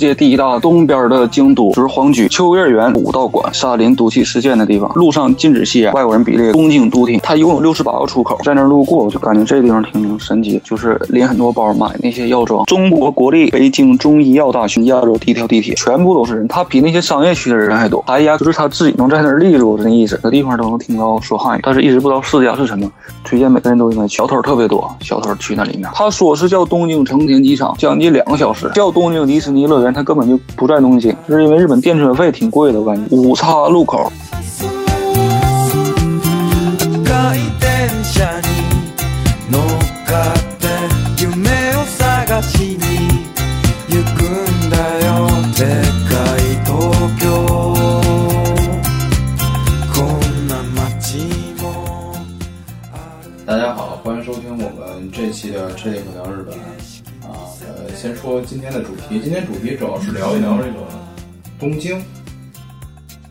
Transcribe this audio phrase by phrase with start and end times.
[0.00, 4.90] 世界第一大东边的京都，就是皇居、秋叶原、武道馆、沙林毒气事件的地方。
[4.94, 12.64] 路上禁止吸烟，外国人比例东京都厅，它一共有六十八个出口，在那路过，我就感觉这地方挺神奇，就是拎很多包买那些药妆。
[12.64, 18.02] 中国国立北京中医药大学亚洲第一条地铁，全部都是人，它比那些商业区的人还多。
[18.06, 22.90] 哎呀，就是他自己能在那立住，那意思，那地方都能听到说汉语，但是一直不知道世家是什么。
[23.22, 25.86] 推荐每个人都应该去，小偷特别多，小偷去那里面。
[25.92, 28.70] 他说是叫东京成田机场，将近两个小时。
[28.74, 33.02] 叫东京迪士尼乐园，它根本就不在东京，是因为日本电车费挺贵的，我感觉。
[33.14, 34.10] 五岔路口。
[58.00, 60.88] 先说今天的主题，今天主题主要是聊一聊这个
[61.58, 62.02] 东京。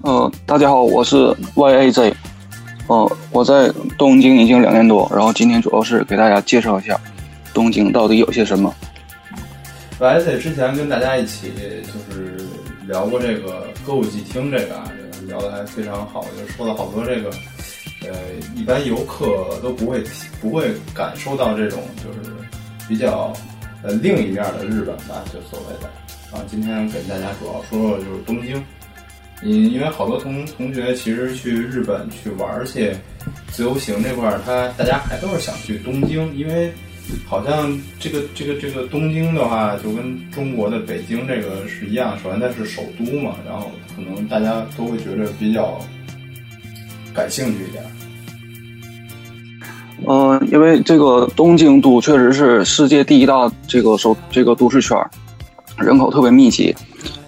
[0.03, 1.15] 呃，大家好，我是
[1.55, 2.13] YAZ。
[2.85, 6.95] 呃，我在东京已经两年多，然后今天主要是给大家介绍一下
[7.51, 8.71] 东京到底有些什么。
[9.99, 11.51] YAZ 之前跟大家一起
[11.87, 12.37] 就是
[12.85, 14.83] 聊过这个歌舞伎厅这个啊，
[15.27, 17.31] 聊的还非常好，就说了好多这个。
[18.03, 18.11] 呃，
[18.55, 20.03] 一般游客都不会
[20.39, 22.35] 不会感受到这种就是
[22.87, 23.33] 比较
[23.81, 25.87] 呃另一面的日本吧，就所谓的
[26.31, 26.43] 啊。
[26.47, 28.63] 今天给大家主要说说就是东京，
[29.41, 32.93] 嗯，因为好多同同学其实去日本去玩去
[33.51, 36.71] 自由行这块儿，他大家还都是想去东京，因为
[37.25, 45.79] 好像这个这个这个东京的话，就跟中国的北京这个是一样，首先它是首都嘛，然后可能大家都会觉得比较。
[47.11, 47.83] 感兴趣一点。
[50.07, 54.97] 嗯，因为这个东京都确实是世界第一大这个首这个都市圈，
[55.77, 56.75] 人口特别密集。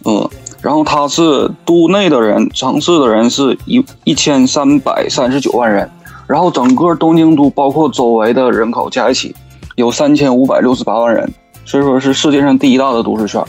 [0.05, 0.27] 嗯，
[0.61, 5.89] 然后它是都内的人，城市的人是一一千三百三十九万人，
[6.27, 9.35] 然后整个东京都包括周围的人口加一起
[9.75, 11.31] 有三千五百六十八万人，
[11.65, 13.43] 所以说是世界上第一大的都市圈。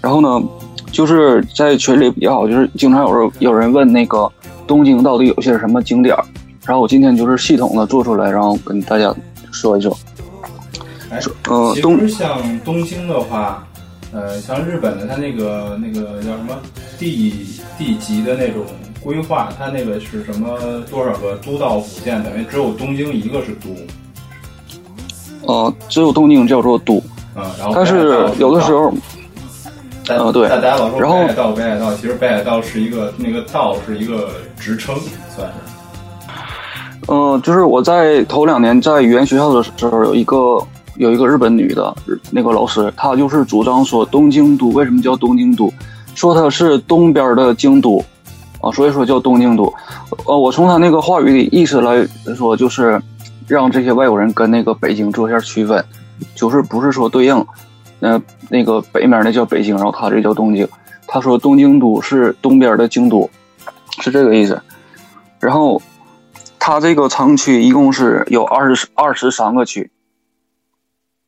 [0.00, 0.42] 然后呢，
[0.90, 4.30] 就是在群里也好，就是经常有人有人问那个。
[4.66, 6.22] 东京到底有些什么景点儿
[6.68, 9.14] 然后我今天就是系统的做出来，然后跟大家
[9.50, 9.98] 说一说。
[11.08, 11.18] 哎，
[11.48, 13.66] 呃，其实像东京的话，
[14.12, 16.54] 呃，像日本的，它那个那个叫什么
[16.98, 17.32] 地
[17.78, 18.66] 地级的那种
[19.02, 20.58] 规划，它那个是什么
[20.90, 23.70] 多少个都道府县，等于只有东京一个是都。
[25.50, 27.02] 呃，只有东京叫做都。
[27.34, 28.92] 嗯，然后但是有的时候。
[30.10, 30.46] 嗯，对。
[30.50, 34.94] 大家老说北海道，北海道其实北海道是一个那个道是一个职称，
[35.34, 35.77] 算是。
[37.10, 40.62] 嗯，就是我在头两年在语言学校的时候，有一个
[40.96, 41.94] 有一个日本女的
[42.30, 45.72] 那个老师，她就是主张说东京都为什么叫东京都，
[46.14, 48.04] 说它是东边的京都
[48.60, 49.72] 啊，所以说叫东京都。
[50.26, 53.00] 呃，我从她那个话语的意思来说，就是
[53.46, 55.82] 让这些外国人跟那个北京做一下区分，
[56.34, 57.46] 就是不是说对应。
[58.00, 58.20] 那
[58.50, 60.68] 那个北面那叫北京，然后她这叫东京。
[61.06, 63.30] 她说东京都是东边的京都，
[64.00, 64.60] 是这个意思。
[65.40, 65.80] 然后
[66.68, 69.90] 他这个城区一共是有二十二十三个区，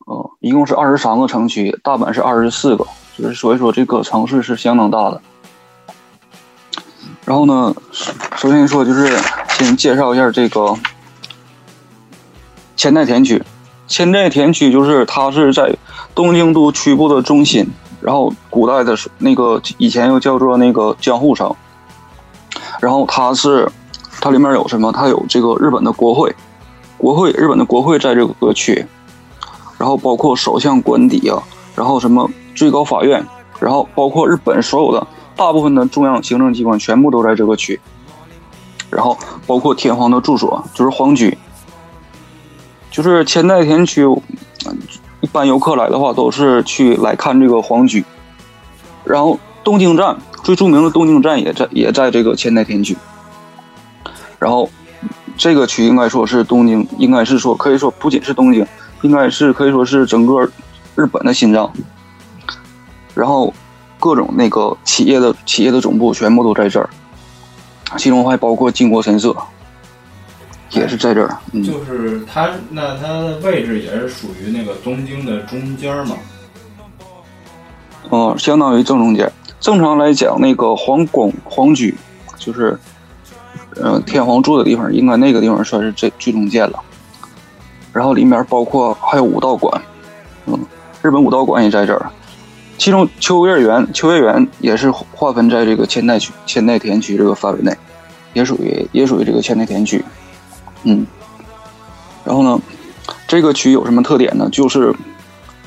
[0.04, 5.22] 哦，一共是二十三个城区，大阪是二十四个，就是所以说这个城市是相当大的。
[7.24, 7.74] 然后呢，
[8.36, 10.76] 首先说就是先介绍一下这个
[12.76, 13.42] 千代田区。
[13.88, 15.74] 千代田区就是它是在
[16.14, 17.66] 东京都区部的中心，
[18.02, 21.56] 然后古代的那个以前又叫做那个江户城，
[22.78, 23.66] 然后它是
[24.20, 24.92] 它里面有什么？
[24.92, 26.34] 它有这个日本的国会，
[26.98, 28.86] 国会日本的国会在这个区，
[29.78, 31.42] 然后包括首相官邸啊，
[31.74, 33.24] 然后什么最高法院，
[33.58, 37.80] 然后包括日本所有的大部分的中央行政机关全部都在这个区，
[38.90, 41.36] 然后包括天皇的住所就是皇居。
[42.90, 44.04] 就是千代田区，
[45.20, 48.04] 一般游客来的话都是去来看这个皇居，
[49.04, 52.96] 然后东京站最著名的东京站也在也在这个千代田区，
[54.40, 54.68] 然后
[55.36, 58.66] 这个区应该说是东京，应该是说可以说不仅是东京，
[59.02, 60.50] 应该是可以说是整个
[60.96, 61.72] 日本的心脏，
[63.14, 63.54] 然后
[64.00, 66.90] 各种那个企业的企业的总部全部都在这儿，
[67.96, 69.36] 其中还包括靖国神社。
[70.72, 76.16] 也是在这儿，嗯就是它，那它的位置也是属于那个东京的中间嘛？
[78.08, 79.28] 哦，相当于正中间。
[79.58, 81.92] 正常来讲，那个皇宫、皇居，
[82.38, 82.78] 就是，
[83.82, 86.78] 嗯，天皇住的地方，应该那个地方算是最最中间了。
[87.92, 89.82] 然后里面包括还有武道馆，
[90.46, 90.58] 嗯，
[91.02, 92.10] 日本武道馆也在这儿。
[92.78, 97.76] 其中秋叶原，秋叶原也是划分在这个千代区、千代田区这个范围内，
[98.32, 100.04] 也属于也属于这个千代田区。
[100.84, 101.06] 嗯，
[102.24, 102.58] 然后呢，
[103.26, 104.48] 这个区有什么特点呢？
[104.50, 104.94] 就是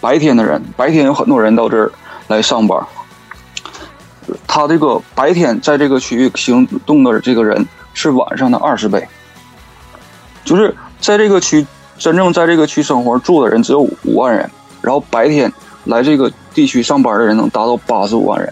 [0.01, 1.91] 白天的人，白天有很多人到这儿
[2.27, 2.79] 来上班。
[4.47, 7.63] 他这个白天在这个区域行动的这个人
[7.93, 9.07] 是晚上的二十倍，
[10.43, 11.65] 就是在这个区
[11.97, 14.49] 真正在这个区生活住的人只有五万人，
[14.81, 15.51] 然后白天
[15.85, 18.51] 来这个地区上班的人能达到八十五万人，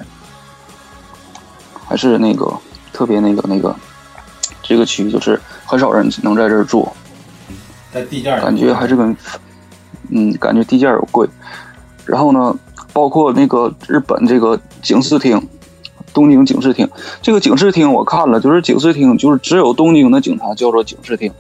[1.88, 2.54] 还是那个
[2.94, 3.76] 特别那个那个
[4.62, 6.88] 这个区就是很少人能在这儿住，
[7.92, 9.16] 在地价感觉还是跟
[10.10, 11.28] 嗯感觉地价有贵，
[12.06, 12.56] 然后呢，
[12.94, 15.42] 包括那个日本这个警视厅。
[16.14, 16.90] 东京警视厅，
[17.22, 21.32] 这个警视厅我看了，就是警视厅，就是只有东京的警察叫做警视厅。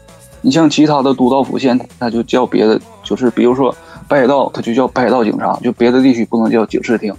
[0.41, 3.75] 你像其他的都道府县，它就叫别的，就是比如说
[4.07, 7.13] 北海道，它就叫北海道警察，就别的地区不能叫警视厅，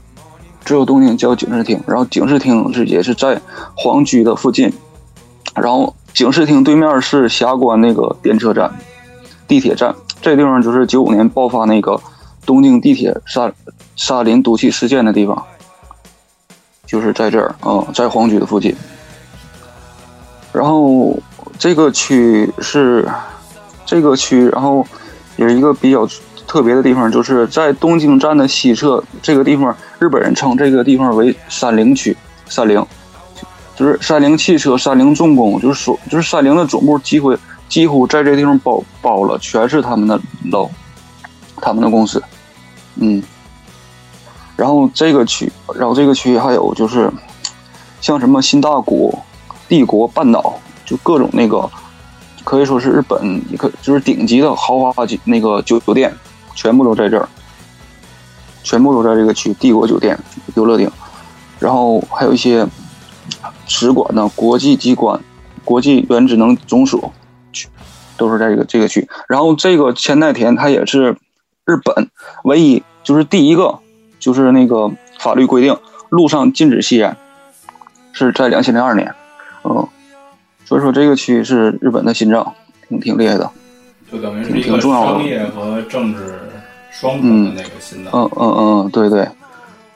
[0.64, 1.80] 只有东京叫警视厅。
[1.86, 3.40] 然后警视厅是也是在
[3.74, 4.72] 皇居的附近，
[5.54, 8.72] 然后警视厅对面是霞关那个电车站、
[9.46, 12.00] 地铁站，这地方就是九五年爆发那个
[12.44, 13.52] 东京地铁沙
[13.94, 15.44] 沙林毒气事件的地方。
[16.92, 18.76] 就是在这儿啊，在皇居的附近。
[20.52, 21.18] 然后
[21.58, 23.08] 这个区是
[23.86, 24.86] 这个区，然后
[25.36, 26.06] 有一个比较
[26.46, 32.14] 特别的地方，就是在东京站的西侧这个地方，日本人称这个地方为三菱区。
[32.46, 32.86] 三菱
[33.74, 37.34] 就是三菱汽车、三菱重工，就是说，就是三菱的总部几乎
[37.70, 40.70] 几乎在这地方包包了，全是他们的楼，
[41.56, 42.22] 他们的公司，
[42.96, 43.22] 嗯。
[44.62, 47.10] 然后这个区，然后这个区还有就是，
[48.00, 49.18] 像什么新大谷、
[49.68, 50.56] 帝国半岛，
[50.86, 51.68] 就各种那个，
[52.44, 56.14] 可以说是日本一个就是顶级的豪华酒那个酒酒店，
[56.54, 57.28] 全部都在这儿，
[58.62, 60.16] 全部都在这个区帝国酒店
[60.54, 60.88] 游乐町，
[61.58, 62.64] 然后还有一些
[63.66, 65.20] 使馆呢、国际机关、
[65.64, 67.10] 国际原子能总署，
[68.16, 69.08] 都是在这个这个区。
[69.26, 71.16] 然后这个千代田它也是
[71.64, 72.08] 日本
[72.44, 73.80] 唯一就是第一个。
[74.22, 74.88] 就是那个
[75.18, 75.76] 法律规定，
[76.08, 77.16] 路上禁止吸烟，
[78.12, 79.12] 是在两千零二年，
[79.64, 79.88] 嗯，
[80.64, 82.54] 所以说这个区是日本的心脏，
[82.88, 83.50] 挺挺厉害的，
[84.10, 86.38] 就等于是一个商业和政治
[86.92, 88.12] 双重的那个心脏。
[88.14, 89.28] 嗯嗯嗯，对对，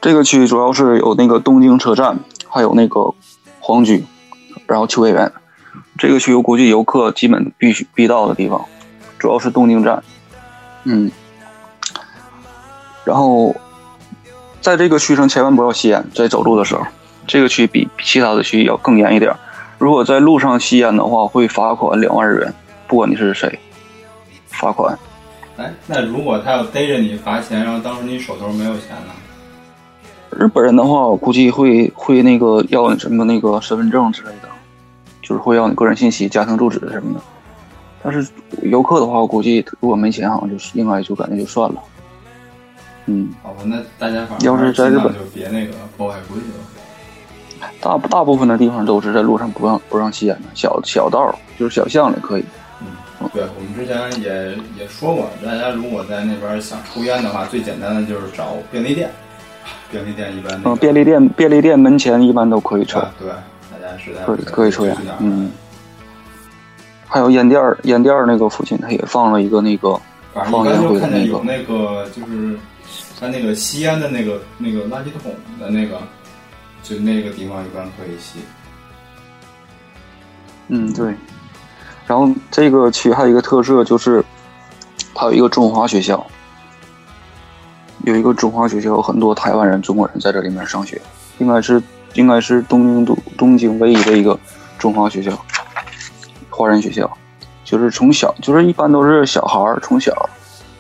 [0.01, 2.19] 这个区主要是有那个东京车站，
[2.49, 3.15] 还有那个
[3.61, 4.05] 皇居，
[4.67, 5.31] 然后秋叶原，
[5.97, 8.65] 这个区有国际游客基本必须必到的地方，
[9.21, 10.03] 主要是东京站，
[10.83, 11.13] 嗯，
[13.05, 13.55] 然后。
[14.67, 16.85] 在这个区上千万不要吸烟，在走路的时候，
[17.25, 19.33] 这个区比其他的区要更严一点。
[19.79, 22.53] 如果在路上吸烟的话，会罚款两万日元，
[22.89, 23.61] 不管你是谁，
[24.49, 24.99] 罚款。
[25.57, 30.37] 哎，那如果他要逮着你罚钱，然后当时你手头没有钱呢？
[30.37, 34.49] 日本人的话，我估计会会那个要你什么那个身份证之类的，
[35.23, 37.21] 就是会要你个人信息、家庭住址什么的。
[38.03, 38.29] 但是
[38.63, 41.81] 游客的话，我估计如果没钱，好像就是应该就感觉就算了。
[43.07, 47.67] 嗯，好吧，那大家反正要是在日本就别那个破坏规则。
[47.81, 52.45] 大大部分的地方都是在路上不让不让吸烟的，小小道就是小巷里可以。
[52.81, 59.11] 嗯，对，我们之前也也说过，大家如果在那边想抽烟的话，最简单的就是找便利店。
[59.91, 63.01] 便利店一般嗯，便利店便利店门前一般都可以抽。
[63.19, 64.97] 对，大家实在可以可以抽烟。
[65.21, 65.51] 嗯，
[67.07, 69.99] 还有烟店烟店那个附近，他也放了一个那个
[70.33, 72.59] 放烟灰的那个那个就是。
[73.19, 76.01] 他那个吸烟的那个那个垃圾桶的那个，
[76.83, 78.41] 就那个地方一般可以吸。
[80.69, 81.15] 嗯，对。
[82.07, 84.25] 然后这个区还有一个特色就是，
[85.15, 86.25] 它有一个中华学校，
[88.05, 91.01] 有一个中华学校，很多台湾人、中国人在这里面上学，
[91.39, 91.83] 应该是
[92.15, 94.39] 应该是东京都东京唯一的一个
[94.79, 95.33] 中华学校，
[96.51, 97.11] 华人学校，
[97.65, 100.29] 就是从小就是一般都是小孩儿从小，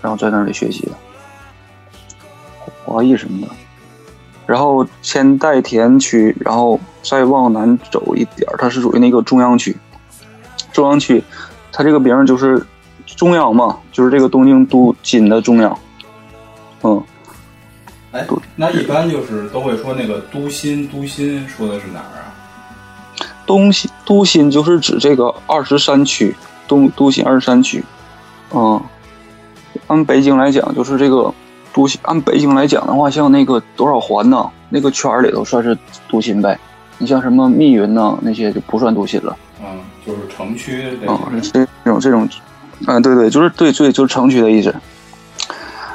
[0.02, 0.93] 然后在那里学习的。
[2.87, 3.52] 华裔什么的，
[4.47, 9.76] 然后先代田区，然后再往南走一点它是属于那个中央区。
[10.73, 11.23] 中央区，
[11.73, 12.64] 它这个名就是
[13.05, 15.76] 中央嘛，就是这个东京都心的中央。
[16.83, 17.02] 嗯，
[18.12, 18.25] 哎，
[18.55, 22.31] 那一般就是都会说那个都心，都心说的是哪儿啊？
[23.45, 26.37] 东西都心就是指这个二十三区，
[26.69, 27.85] 东都心二十三区。
[28.52, 28.81] 嗯，
[29.88, 31.35] 按北京来讲，就是这个。
[31.76, 34.49] 都心按北京来讲的话，像那个多少环呢？
[34.71, 35.76] 那个圈里头算是
[36.11, 36.59] 都心呗。
[36.97, 38.18] 你像什么密云呢？
[38.23, 39.37] 那些就不算都心了。
[39.61, 39.66] 嗯，
[40.06, 40.99] 就是城区。
[41.06, 41.18] 嗯，
[41.52, 42.26] 这种这种，
[42.87, 44.75] 嗯，对对，就是对对，就是城区的意思。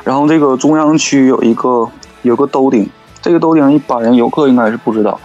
[0.04, 1.90] 然后这个中央区有一个
[2.22, 2.88] 有个兜顶，
[3.20, 5.20] 这个兜顶一般人游客应该是不知道。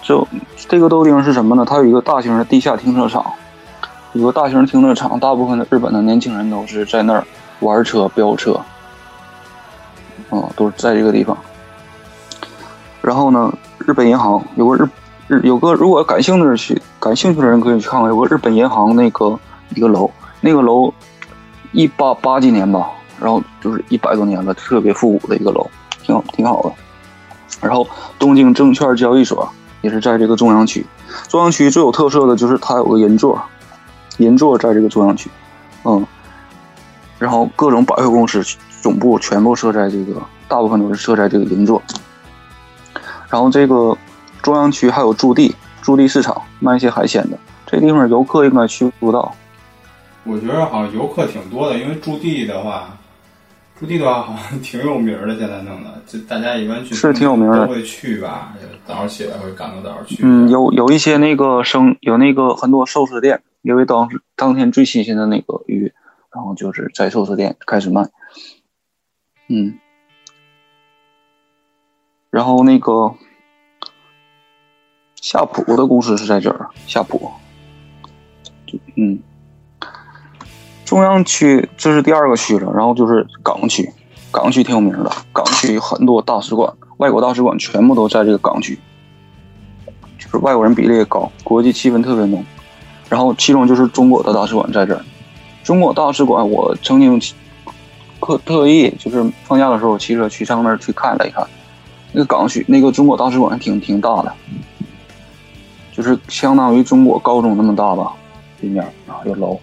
[0.00, 1.66] 就这个兜顶是什么呢？
[1.68, 3.22] 它有一个大型的地下停车场，
[4.14, 7.22] 有个大型停车场，大部分的日本的年轻人都是在那儿
[7.60, 8.58] 玩车、飙车，
[10.30, 11.36] 啊，都是在这个地方。
[13.00, 14.88] 然后呢，日本银行有个日
[15.28, 19.38] 日有个，如果感兴趣的去感兴趣的人可以去看看，有个日本银行那个
[19.74, 20.92] 一个楼，那个楼
[21.72, 25.70] 一八八几年吧，然后就是一百多年了，特别复古的一个楼，
[26.02, 26.72] 挺好挺好的。
[27.60, 27.86] 然后
[28.18, 29.48] 东京证券交易所
[29.80, 30.86] 也是在这个中央区，
[31.28, 33.40] 中央区最有特色的就是它有个银座，
[34.18, 35.30] 银座在这个中央区，
[35.84, 36.06] 嗯，
[37.18, 38.42] 然后各种百货公司
[38.82, 41.82] 总部全部设在这个，大部分都是设在这个银座。
[43.28, 43.96] 然后这个
[44.40, 49.34] 中央区还有驻地，驻地市场卖一些海鲜的，这地方游客应该去不到。
[50.24, 52.98] 我觉得好像游客挺多的，因为驻地的话，
[53.78, 55.36] 驻地的话好像挺有名的。
[55.36, 58.54] 现在弄的，就大家一般去是挺有名的，都会去吧。
[58.86, 60.18] 早上起来会赶个早去。
[60.22, 65.92] 嗯，有有一些那个生有那个很多寿司店，因为当时当天最新鲜的那个鱼，
[66.34, 68.08] 然后就是在寿司店开始卖。
[69.48, 69.78] 嗯。
[72.30, 73.14] 然后那个
[75.16, 77.30] 夏普的故事是在这儿，夏普，
[78.96, 79.18] 嗯，
[80.84, 83.90] 中央区这是第二个区了，然后就是港区，
[84.30, 88.78] 港区挺有名的，港区很多大使馆，外国大使馆全部都在这个港区，
[90.18, 92.44] 就是外国人比例也高，国际气氛特别浓，
[93.08, 95.02] 然后其中就是中国的大使馆在这儿，
[95.64, 97.18] 中国大使馆我曾经
[98.28, 101.42] 特特意就是放假的时候骑车去上那儿去看了一看。
[102.12, 104.30] 那个港区那个中国大使馆挺挺大的，
[105.92, 108.12] 就是相当于中国高中那么大吧，
[108.60, 109.58] 里面啊有楼，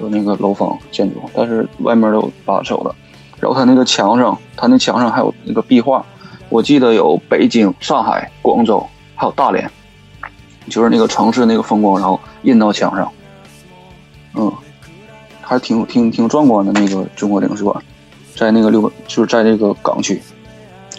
[0.00, 2.92] 有那个楼房建筑，但是外面都把手的。
[3.40, 6.04] 然后它那个墙上，它那墙上还有那个壁画，
[6.48, 8.84] 我记得有北京、上海、广州，
[9.14, 9.70] 还有大连，
[10.68, 13.12] 就是那个城市那个风光，然后印到墙上。
[14.34, 14.52] 嗯，
[15.44, 17.84] 还挺挺挺壮观的那个中国领事馆，
[18.34, 20.20] 在那个六本就是在这个港区。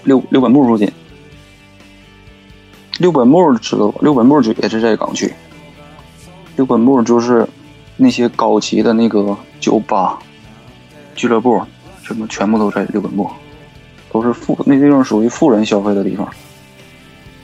[0.04, 0.88] 六六本木附近，
[3.00, 3.98] 六本木知道吧？
[4.02, 5.34] 六本木就也是在港区。
[6.56, 7.48] 六本木就是
[7.98, 10.20] 那些高级的那个酒吧、
[11.16, 11.60] 俱乐部，
[12.04, 13.28] 什么全部都在六本木，
[14.12, 16.32] 都是富那地方属于富人消费的地方。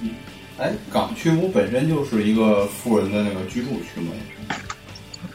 [0.01, 0.11] 嗯，
[0.59, 4.11] 哎，港区不本身就是一个富人的那个居住区吗？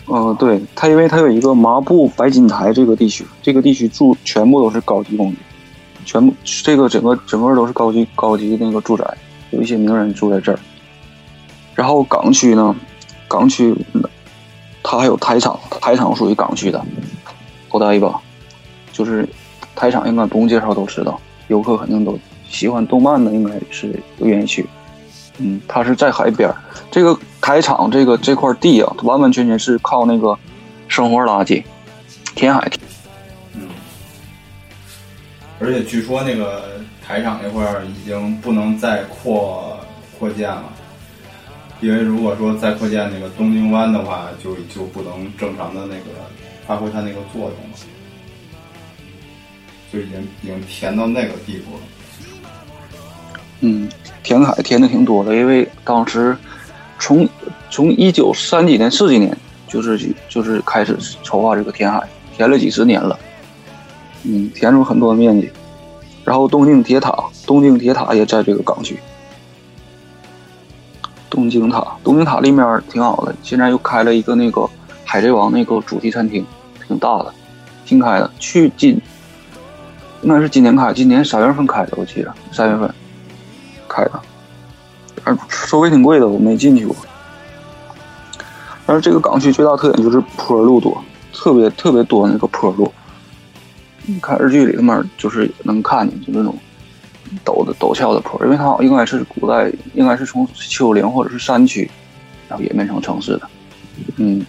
[0.08, 5.36] 嗯，对，它因为它有一个麻布白金台这个地区，这个地区住全部都是高级公寓。
[6.04, 9.04] 全部这个整个整个都是高级高级那个住宅，
[9.50, 10.58] 有一些名人住在这儿。
[11.75, 12.75] 然后港区呢，
[13.26, 13.76] 港区
[14.84, 16.80] 它还有台场，台场属于港区的。
[17.70, 18.20] 我大一吧，
[18.92, 19.28] 就是
[19.75, 22.16] 台场应该不用介绍都知道，游客肯定都
[22.48, 24.64] 喜欢动漫的，应该是都愿意去。
[25.38, 26.48] 嗯，它是在海边
[26.90, 30.36] 这个台场这个这块地啊，完完全全是靠那个
[30.88, 31.62] 生活垃圾
[32.34, 32.68] 填海。
[33.54, 33.68] 嗯
[35.60, 39.78] 而且据说那个台场那块儿已经不能再扩
[40.18, 40.64] 扩建了，
[41.80, 46.10] 因为如果说再扩建那个东京湾的话，就就不能正常的那个
[46.66, 47.78] 发挥它那个作用了，
[49.92, 51.80] 就已经已经填到那个地步了。
[53.60, 53.88] 嗯，
[54.24, 56.36] 填海填的挺多的，因为当时
[56.98, 57.28] 从
[57.70, 59.36] 从一九三几年四几年
[59.68, 59.98] 就是
[60.28, 62.02] 就是开始筹划这个填海，
[62.36, 63.18] 填了几十年了。
[64.24, 65.48] 嗯，填出很多面积，
[66.24, 67.14] 然后东京铁塔，
[67.46, 68.98] 东京铁塔也在这个港区。
[71.30, 74.68] 东京塔，东京塔里面挺好的，现在又开了一个那个
[75.04, 76.44] 海贼王那个主题餐厅，
[76.88, 77.32] 挺大的，
[77.84, 79.00] 新开的，去今
[80.22, 82.92] 应该是今年开，今年三月份开的，我记得三月份
[83.86, 84.20] 开的，
[85.49, 86.95] 收费挺贵的，我没进去过。
[88.85, 91.02] 但是这个港区最大特点就是坡路多，
[91.33, 92.92] 特别特别多那个坡路。
[94.04, 96.56] 你看日剧里面就是能看见，就那种
[97.45, 101.90] 陡的陡峭的坡，因为它应该是古代，应该是从丘陵或者是山区，
[102.49, 103.49] 然后演变成城市的。
[104.18, 104.47] 嗯，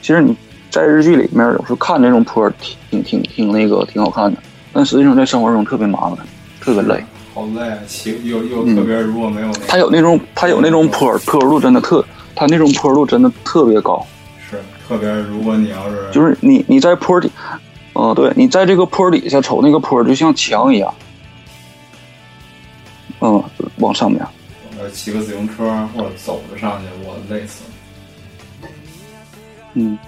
[0.00, 0.34] 其实你
[0.70, 2.50] 在日剧里面有时候看那种坡，
[2.90, 4.38] 挺挺挺那个挺好看的，
[4.72, 6.18] 但实际上在生活中特别麻烦，
[6.58, 7.04] 特别累。
[7.34, 7.78] 好累啊！
[7.86, 14.04] 骑又又特别如果没有那，它有那种它有那种坡坡度真的特，它那种坡度真的特别高。
[14.50, 17.30] 是，特别如果你要是就是你你在坡底。
[17.94, 20.94] 哦，对你在这个坡底下瞅那个坡，就像墙一样。
[23.20, 23.44] 嗯，
[23.76, 24.26] 往上面。
[24.80, 27.64] 呃，骑个自行车或者走着上去，我累死
[28.62, 28.68] 了。
[29.74, 29.98] 嗯，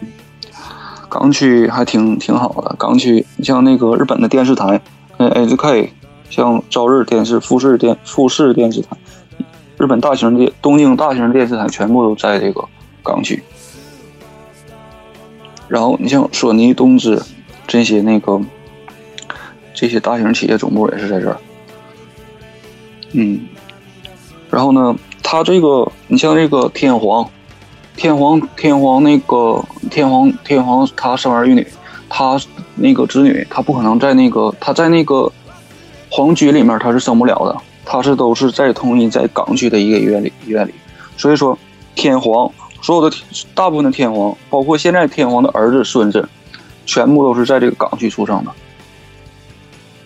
[1.10, 2.74] 港区还挺挺好的。
[2.78, 4.80] 港区，你像那个日本的电视台，
[5.18, 5.90] 呃，HK，
[6.34, 8.96] 像朝日电视、富士电、富士电视台，
[9.78, 12.64] 日本大型电、东京大型电视台全部都在这个
[13.04, 13.40] 港区。
[15.68, 17.22] 然后你像索尼、东芝
[17.68, 18.40] 这些那个
[19.72, 21.36] 这些大型企业总部也是在这儿。
[23.12, 23.46] 嗯，
[24.50, 27.30] 然后呢，它这个你像这个天皇，
[27.96, 31.64] 天皇天皇那个天皇天皇他生儿育女，
[32.08, 32.36] 他
[32.74, 35.30] 那个子女他不可能在那个他在那个
[36.14, 40.72] 皇居里面他是生不了的，他是都是在统一在港区的一个医院里医院里，
[41.16, 41.58] 所以说
[41.96, 42.48] 天皇
[42.80, 43.16] 所有的
[43.52, 46.28] 大部分的天皇，包括现在天皇的儿子孙子，
[46.86, 48.52] 全部都是在这个港区出生的。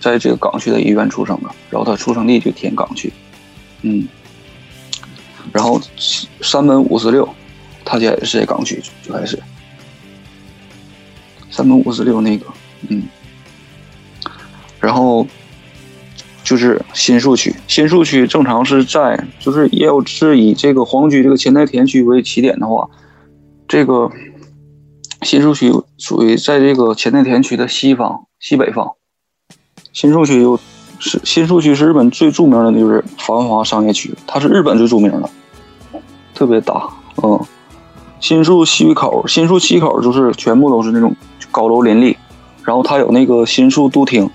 [0.01, 3.13] 在这个港区的医院出生的，然后他出生地就填港区，
[3.83, 4.09] 嗯，
[5.53, 5.79] 然后
[6.41, 7.29] 山本五十六，
[7.85, 9.39] 他家也是在港区，就开始。
[11.51, 12.47] 山本五十六那个，
[12.89, 13.03] 嗯，
[14.81, 15.27] 然后
[16.49, 22.89] 就是新宿区，新宿区正常是在，就是也有是以这个皇居这个千代田区为起点的话，
[23.69, 24.11] 这个
[25.21, 28.93] 新宿区属于在这个千代田区的西方西北方。
[29.93, 30.59] 新宿区又
[30.99, 35.29] 是新宿区是日本最著名的，就是繁华商业区，它是日本最著名的，
[36.35, 36.89] 特别大。
[37.23, 37.39] 嗯，
[38.21, 41.15] 新宿西口，新宿西口就是全部都是那种
[41.51, 42.17] 高楼林立，
[42.65, 44.31] 然后它有那个新宿都厅，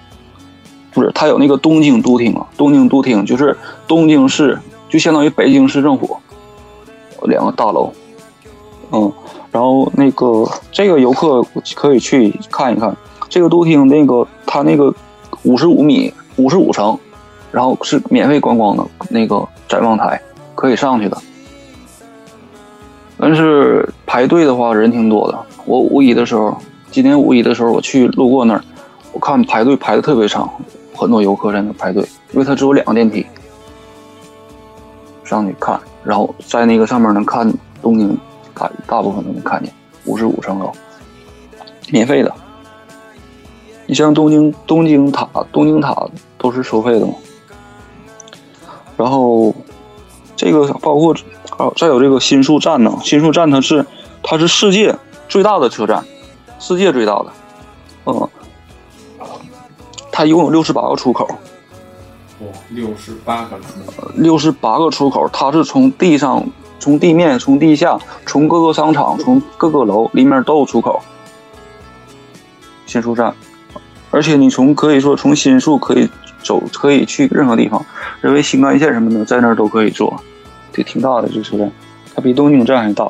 [0.93, 6.17] 不是，它有那个东京都厅啊，东京都厅就是东京市，就相当于北京市政府
[7.23, 7.91] 两个大楼。
[8.91, 9.12] 嗯，
[9.51, 11.43] 然后那个这个游客
[11.75, 12.95] 可以去看一看，
[13.29, 14.93] 这个都厅那个它那个。
[15.45, 16.97] 五十五米，五十五层，
[17.51, 20.21] 然后是免费观光的那个展望台，
[20.56, 21.17] 可以上去的。
[23.17, 25.38] 但是排队的话人挺多的。
[25.65, 26.56] 我五一的时候，
[26.89, 28.63] 今年五一的时候我去路过那儿，
[29.12, 30.49] 我看排队排的特别长，
[30.95, 33.25] 很多游客在那排队，因为它只有两个电梯。
[35.23, 37.51] 上去看，然后在那个上面能看
[37.82, 38.17] 东京，
[38.53, 39.73] 大大部分都能看见。
[40.06, 40.71] 五十五层楼，
[41.91, 42.32] 免费的。
[43.88, 47.13] 你像东京东京塔，东京塔都是收费的嘛。
[48.97, 49.56] 然后
[50.36, 51.15] 这个包括
[51.58, 53.86] 啊，再有这个新宿站呢，新宿站它是
[54.21, 54.93] 它是世界
[55.29, 56.03] 最大的车站，
[56.60, 57.27] 世界最大的，
[60.15, 61.28] 它一共有六十八个出口。
[62.39, 64.08] 哇，六十八个出口！
[64.13, 66.45] 六十八个出口，它是从地上、
[66.80, 67.97] 从地面、从地下、
[68.28, 71.02] 从各个商场、从各个楼里面都有出口。
[72.86, 73.34] 新宿站。
[74.12, 76.08] 而且你从可以说从新宿可以
[76.43, 77.84] 走，可以去任何地方，
[78.21, 80.21] 认为新干线什么的在那儿都可以坐，
[80.71, 81.71] 这挺大的这车站，
[82.13, 83.10] 它比东京站还大。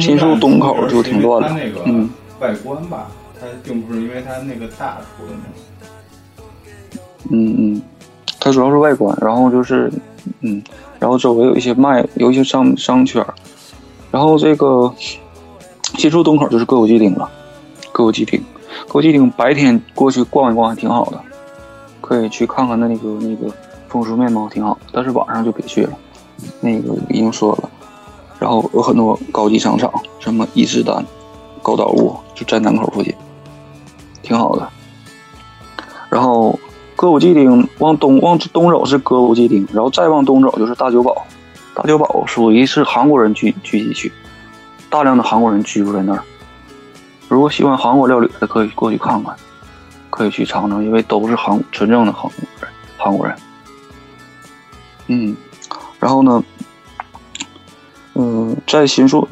[0.00, 3.08] 新宿东口就挺乱的，嗯，外观吧，
[3.44, 6.44] 它并不是因为它那个大出的那
[7.30, 7.82] 嗯嗯，
[8.40, 9.92] 它主要是外观，然后就是
[10.40, 10.62] 嗯，
[10.98, 13.24] 然后周围有一些卖，有一些商商圈，
[14.10, 14.92] 然后这个
[15.96, 17.30] 新宿东口就是歌舞伎町了。
[17.92, 18.40] 歌舞伎町，
[18.88, 21.20] 歌舞伎町白天过去逛一逛还挺好的，
[22.00, 23.52] 可以去看看那个那个
[23.88, 25.92] 风俗面貌挺好，但是晚上就别去了，
[26.60, 27.70] 那个已经说了。
[28.40, 31.04] 然后有很多高级商场，什么伊势丹、
[31.62, 33.14] 高岛屋，就在南口附近，
[34.24, 34.68] 挺好的。
[36.10, 36.58] 然后
[36.96, 41.26] 歌舞伎町往东往东走是歌舞伎町，然后再往东走就是大久保。
[41.74, 44.12] 大久保属于是韩国人聚聚集区，
[44.88, 46.22] 大量的韩国人居住在那儿。
[47.28, 49.34] 如果喜欢韩国料理的，可以过去看看，
[50.08, 53.36] 可以去尝尝，因为都是韩纯正的韩国人，韩国人。
[55.08, 55.36] 嗯，
[55.98, 56.44] 然后呢，
[58.14, 59.26] 嗯，在新宿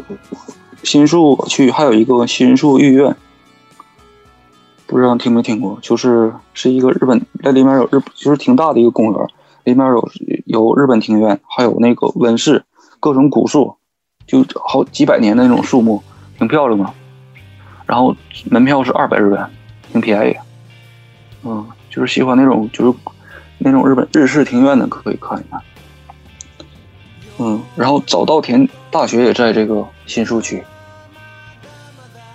[0.82, 3.16] 新宿区还有一个新宿御苑，
[4.92, 5.78] 不知道听没听过？
[5.80, 9.26] 就是是一个日本，在里面有日，就是挺大的一个公园，
[9.64, 10.06] 里面有
[10.44, 12.62] 有日本庭院，还有那个温室，
[13.00, 13.74] 各种古树，
[14.26, 16.02] 就好几百年的那种树木，
[16.36, 16.92] 挺漂亮的。
[17.86, 18.14] 然后
[18.50, 19.48] 门票是二百日元，
[19.90, 20.36] 挺便宜。
[21.42, 22.98] 嗯，就是喜欢那种就是
[23.56, 25.58] 那种日本日式庭院的，可以看一看。
[27.38, 30.62] 嗯，然后早稻田大学也在这个新宿区。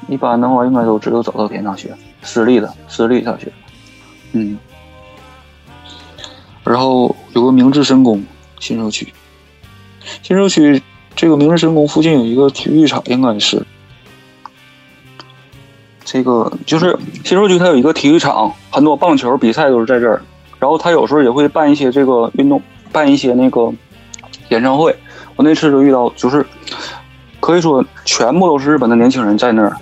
[0.07, 1.95] 一般的话，应该都知道早稻田大学，
[2.27, 3.49] 私立的私立大学。
[4.33, 4.59] 嗯，
[6.65, 8.21] 然后有个明治神宫，
[8.59, 9.07] 新宿区。
[10.21, 10.81] 新宿区
[11.15, 13.65] 这个明治神宫附近有一个体育场，应该是。
[16.03, 20.21] 这个就是新宿区，它有一个体育场，很多棒球比赛都是在这儿。
[20.59, 22.61] 然后他有时候也会办一些这个运动，
[22.91, 23.73] 办一些那个
[24.49, 24.93] 演唱会。
[25.37, 26.45] 我那次就遇到，就是
[27.39, 29.77] 可以说全部都是日本的年轻人在那儿，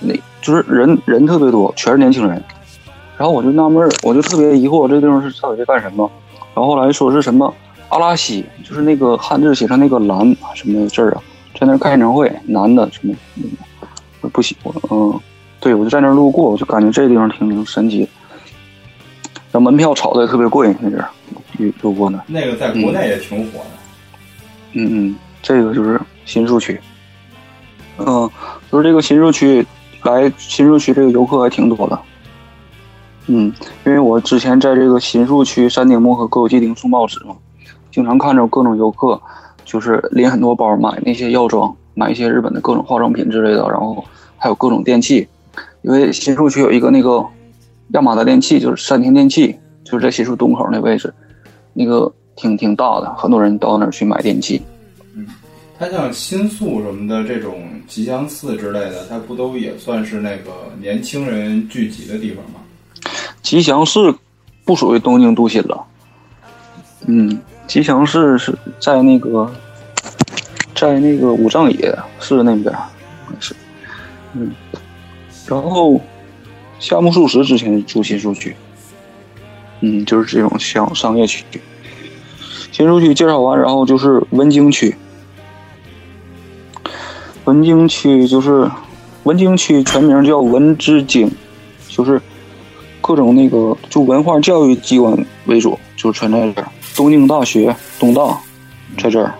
[0.00, 2.42] 那就是人人特别多，全是年轻人。
[3.16, 6.10] 然后我就纳闷儿，我就特别疑惑这地方是到底在干什么。
[6.54, 7.52] 然后后来说是什么
[7.88, 11.22] 阿拉西，就是那个汉字写成那个蓝什么字儿啊，
[11.58, 13.14] 在那儿开演唱会，男的什么，
[14.20, 15.20] 我不喜欢，嗯，
[15.58, 18.08] 对我就在那儿路过，我就感觉这地方挺挺神奇的。
[19.50, 21.08] 然后门票炒的也特别贵，那阵儿
[21.58, 22.22] 路路过那。
[22.26, 23.70] 那个在国内也挺火的。
[24.74, 26.78] 嗯嗯，这个就是新宿区。
[27.98, 28.30] 嗯，
[28.70, 29.66] 就是这个新宿区
[30.02, 31.98] 来新宿区这个游客还挺多的。
[33.26, 33.52] 嗯，
[33.84, 37.36] 因为我之前在这个新宿区山顶木和歌舞伎町送报纸嘛，
[37.90, 39.20] 经常看着各种游客，
[39.64, 44.02] 就是拎很多包买那些药妆，买一些日本的各种化妆品之类的，然后
[44.38, 45.28] 还有各种电器。
[45.82, 47.24] 因为新宿区有一个那个
[47.88, 51.12] 亚马达电器，就是山田电器，就是在新宿东口那位置，
[51.74, 54.62] 那个挺挺大的，很多人到那儿去买电器。
[55.78, 62.60] 它像新宿什么的这种吉祥寺之类的，它不都也算是那个年轻人聚集的地方吗？
[63.42, 64.12] 吉祥寺
[64.64, 65.86] 不属于东京都心了。
[67.06, 69.50] 嗯，吉祥寺是在那个，
[70.74, 72.74] 在那个五丈野市那边，
[73.38, 73.54] 是。
[74.34, 74.52] 嗯，
[75.46, 76.00] 然后
[76.80, 78.54] 夏目漱石之前住新宿区。
[79.80, 81.44] 嗯，就是这种商商业区。
[82.72, 84.92] 新宿区介绍完，然后就是文京区。
[87.48, 88.70] 文京区就是
[89.22, 91.30] 文京区全名叫文之京，
[91.88, 92.20] 就是
[93.00, 96.68] 各种那个就文化教育机关为主，就全在这儿。
[96.94, 98.38] 东京大学东大
[98.98, 99.32] 在这儿，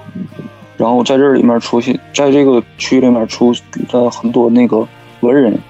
[0.79, 3.55] 然后在这里面出现，在这个区里面出
[3.91, 4.89] 的很多那个
[5.21, 5.61] 文人、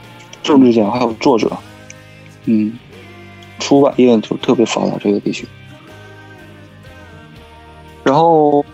[0.40, 1.50] 政治家还有作者，
[2.44, 2.72] 嗯，
[3.58, 5.44] 出版业就特别发达这个地区。
[8.04, 8.64] 然后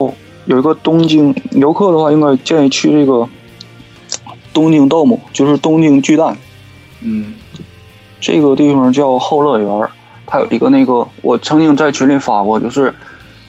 [0.44, 3.26] 有一个东京游客的话，应该建议去这个。
[4.54, 6.34] 东京 Dome 就是东京巨蛋，
[7.02, 7.34] 嗯，
[8.20, 9.88] 这个地方叫后乐园，
[10.24, 12.94] 它有一个那个，我曾经在群里发过，就是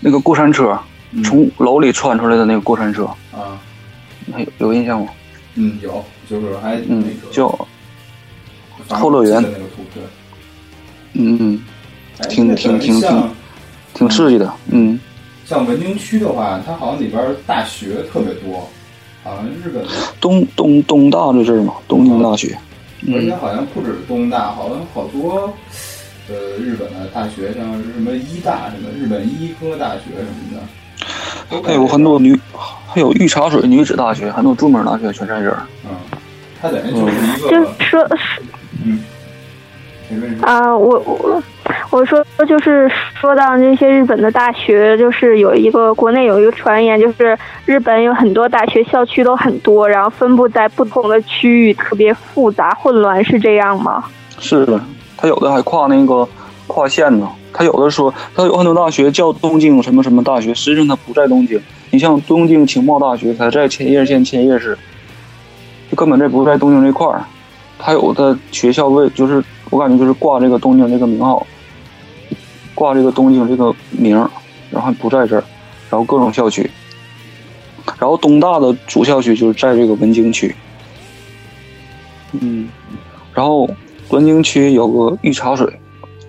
[0.01, 0.77] 那个过山车
[1.23, 3.05] 从楼里窜出来的那个过山车。
[3.31, 3.57] 啊，
[4.35, 5.07] 有有印象吗？
[5.53, 7.47] 嗯，有，就是还嗯叫
[8.89, 9.35] 后乐园。
[9.35, 10.03] 那个图片，
[11.13, 11.61] 嗯嗯，
[12.27, 13.29] 挺挺挺挺
[13.93, 14.99] 挺刺激的，嗯。
[15.45, 18.67] 像文京区的话，它好像里边大学特别多。
[19.25, 19.83] 好像日本
[20.21, 22.55] 东东东大这阵儿嘛，东京大学，
[23.11, 25.51] 而且好像不止东大，好像好多
[26.29, 32.39] 呃日本的大学，像什么医大什么日本医科大学什么的，还有很多女，
[32.87, 35.63] 还有御茶水女子大学，很多著名大学全在这儿。
[35.89, 35.95] 嗯，
[36.61, 38.07] 它等于就是一个，就说，
[38.85, 39.03] 嗯。
[40.43, 41.43] 啊，我我
[41.89, 54.03] 我说就是说到那些日本的大学，就是有一个国内有一个传言，就是日本有很多大学校区都很多，然后分布在不同的区域，特别复杂混乱，是这样吗？
[54.39, 54.79] 是的，
[55.17, 56.27] 他有的还跨那个
[56.67, 57.27] 跨县呢。
[57.51, 61.59] 他有的说他有很多大学叫东京什么什么大学，实际上他不在东京。
[61.89, 64.77] 你像东京情报大学，它在千叶县千叶市，
[65.89, 67.23] 就根本这不在东京这块儿。
[67.79, 69.43] 他有的学校为就是。
[69.71, 71.45] 我感觉就是挂这个东京这个名号，
[72.75, 74.15] 挂这个东京这个名，
[74.69, 75.43] 然后不在这儿，
[75.89, 76.69] 然后各种校区，
[77.97, 80.53] 然后东大的主校区就是在这个文京区，
[82.33, 82.69] 嗯，
[83.33, 83.67] 然后
[84.09, 85.79] 文京区有个御茶水，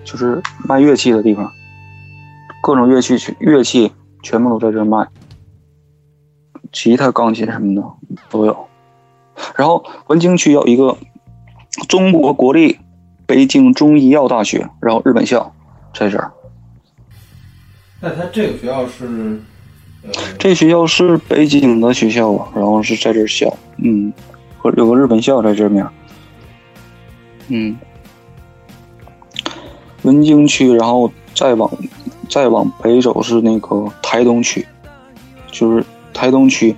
[0.03, 1.51] 就是卖乐器的地方，
[2.63, 3.91] 各种乐器乐器
[4.23, 5.05] 全部都在这卖，
[6.71, 7.83] 吉他、钢琴什么的
[8.29, 8.67] 都有，
[9.55, 10.97] 然后文京区有一个
[11.87, 12.79] 中国国立。
[13.27, 15.53] 北京中医药大学，然后日本校
[15.93, 16.31] 在这儿。
[17.99, 19.39] 那他这个学校是？
[20.37, 24.13] 这学校是北京的学校吧，然后是在这儿校，嗯，
[24.57, 25.85] 和有个日本校在这面。
[27.49, 27.75] 嗯，
[30.03, 31.69] 文京区，然后再往
[32.29, 34.65] 再往北走是那个台东区，
[35.51, 35.83] 就是
[36.13, 36.73] 台东区，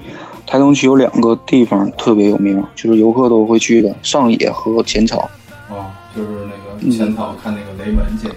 [0.48, 5.30] 台东区有两个地方特别有名，就是游客都会去的上野和浅草。
[5.70, 8.28] 啊就是那个浅草看那个雷门去。
[8.28, 8.34] 嗯，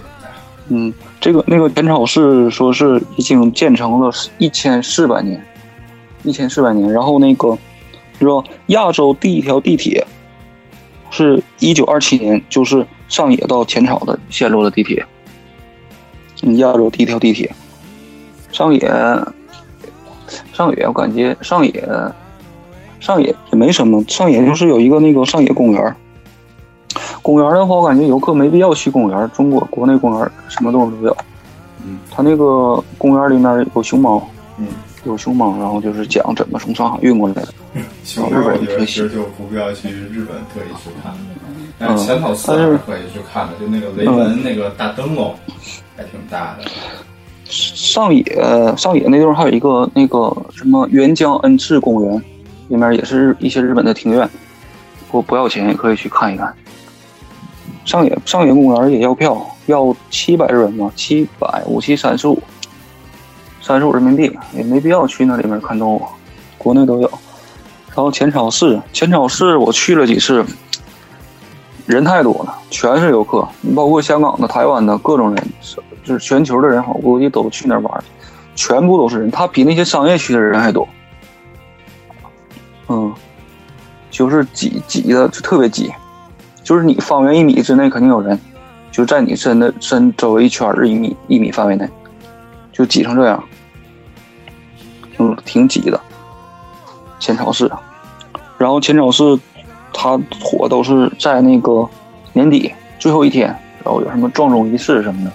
[0.75, 5.39] 嗯这个那个浅草是说是已经建成了一千四百年，
[6.23, 6.91] 一千四百年。
[6.91, 7.55] 然后那个
[8.19, 10.05] 就说亚洲第一条地铁
[11.11, 15.05] 是一九二七年，就是上野到浅草的线路的地铁。
[16.57, 17.49] 亚洲第一条地铁，
[18.51, 18.79] 上野，
[20.51, 21.87] 上野，我感觉上野，
[22.99, 25.95] 上野也没什么，上野就是有一个那个上野公园。
[27.23, 29.31] 公园的话，我感觉游客没必要去公园。
[29.33, 31.17] 中国国内公园什么东西都有。
[31.85, 34.21] 嗯，他那个公园里面有熊猫，
[34.57, 34.67] 嗯，
[35.05, 37.47] 有熊猫，然后就是讲怎么从上海运过来的。
[38.03, 41.13] 熊猫，我觉得其实就不必要去日本特意去看。
[41.79, 45.33] 但是浅草寺还是可以去看的，就那个雷门那个大灯笼
[45.97, 46.69] 还挺大的。
[47.45, 48.23] 上野
[48.77, 52.23] 上野那地方还有一个那个什么元江恩赐公园，
[52.67, 54.29] 里面也是一些日本的庭院，
[55.11, 56.53] 不不要钱也可以去看一看。
[57.85, 62.41] 上野上野公园也要票，要七百日元吧，七百五七三十五，
[63.61, 66.01] 三十五人民币，也没必要去那里面看动物，
[66.57, 67.09] 国内都有。
[67.95, 70.43] 然后浅草寺，浅草寺我去了几次，
[71.85, 75.47] 人太多了，全是游客，包括香港的、台湾的各种人，
[76.03, 78.03] 就是全球的人，我估计都去那玩，
[78.55, 80.87] 全部都是人，他比那些商业区的人还多。
[82.87, 83.13] 嗯，
[84.09, 85.91] 就是挤挤的就特别挤。
[86.63, 88.39] 就是你方圆一米之内肯定有人，
[88.89, 91.87] 就在你身的身周围一圈儿一米一米范围内，
[92.71, 93.43] 就挤成这样，
[95.17, 95.99] 嗯，挺挤的。
[97.19, 97.71] 浅草寺，
[98.57, 99.37] 然后浅草寺，
[99.93, 101.87] 它火都是在那个
[102.31, 103.47] 年底最后一天，
[103.83, 105.31] 然后有什么撞钟仪式什么的，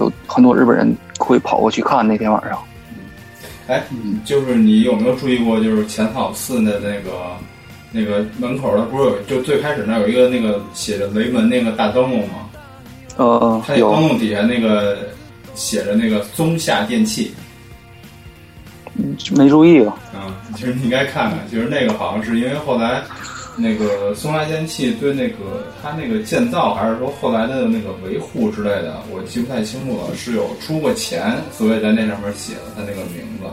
[0.00, 2.58] 有很多日本人会跑过去看那天晚上。
[3.68, 3.84] 哎，
[4.24, 7.36] 就是你有没有注意过，就是浅草寺的那个？
[7.92, 12.48] 那个门口它不是有就最开始那有一个那个写着雷门那个大灯笼吗？
[13.16, 14.98] 呃，它那灯笼底下那个
[15.54, 17.32] 写着那个松下电器。
[19.32, 19.96] 没注意啊。
[20.12, 23.02] 啊，其实你应该看看，其实那个好像是因为后来
[23.56, 33.44] 那个松下电器对那个它那个建造还是说后来的那个维护之类的，我记不太清楚了，是有出过钱，所以在那上面写了它那个名字。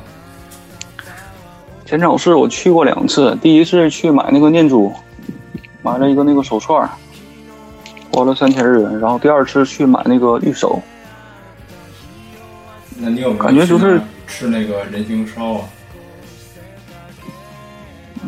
[1.88, 4.92] 浅草寺我去过两次，第一次去买那个念珠，
[5.82, 6.88] 买了一个那个手串，
[8.12, 9.00] 花了三千日元。
[9.00, 10.82] 然后第二次去买那个玉手。
[12.98, 15.62] 那你有感觉就是吃那个人形烧啊？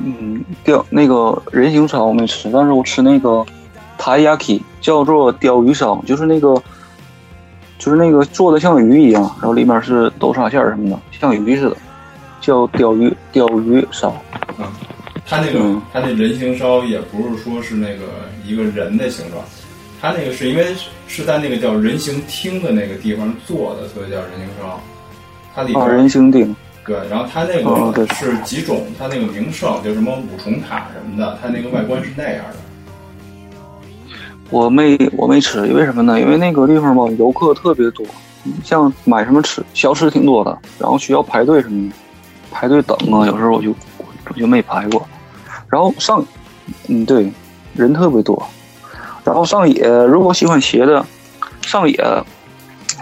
[0.02, 3.46] 嗯，钓那个人形烧我没吃，但是我吃那个
[3.98, 6.54] 台亚 k 叫做鲷鱼烧，就是那个
[7.78, 11.76] 就是那个做的像鱼一样，然后里面是豆沙馅什么的，像鱼似的。
[12.40, 14.16] 叫钓鱼钓鱼烧，
[14.58, 14.66] 嗯，
[15.26, 15.60] 它那个
[15.92, 18.06] 它那人形烧也不是说是那个
[18.46, 19.44] 一个人的形状，
[20.02, 20.76] 它那个是因为
[21.08, 24.80] 是在那个叫人形厅的那个地方做的，所以叫人形烧。
[25.56, 32.56] 它里边人形厅，对，然后它那个是几种，它那个名胜就什么五重塔什么的，它那个外观是那样的。
[34.52, 36.20] 我没我没吃，因为什么呢？
[36.20, 38.06] 因为那个地方吧，游客特别多，
[38.64, 41.96] 像买什么吃小吃挺多的，然后需要排队什么的。
[42.52, 43.74] 排队等啊，有时候我就
[44.28, 45.08] 我就没排过。
[45.70, 46.26] 然后上，
[46.88, 47.32] 嗯，对，
[47.74, 48.44] 人特别多。
[49.24, 51.06] 然后上野，如果喜欢鞋的，
[51.62, 52.24] 上野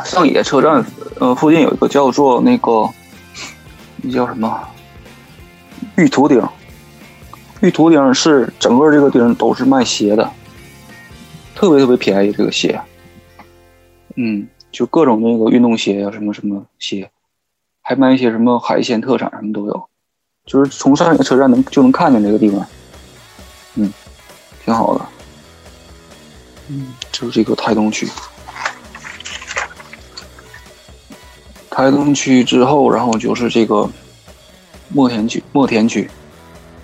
[0.04, 0.86] 上野车站
[1.20, 2.90] 呃附近有一个叫做那个
[4.04, 4.60] 那叫什么
[5.96, 6.46] 玉图町，
[7.62, 10.30] 玉图町是整个这个町都是卖鞋的，
[11.56, 12.80] 特别特别便宜这个鞋。
[14.16, 17.10] 嗯，就各种那个运动鞋呀，什么什么鞋。
[17.90, 19.88] 还卖一些什么海鲜特产，什么都有，
[20.46, 22.68] 就是从上一个车站能就能看见这个地方，
[23.76, 23.94] 嗯，
[24.66, 25.06] 挺好的，
[26.68, 28.06] 嗯，就是这个台东区，
[31.70, 33.90] 台东区之后，然后就是这个
[34.90, 36.10] 墨田区，墨田区，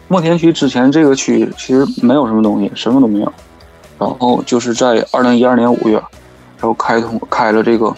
[0.08, 3.34] 墨田区之前这个区其实没有什么东西，什么都没有，
[4.00, 7.94] 然后就是在二零一二年五月，然后开通开了这个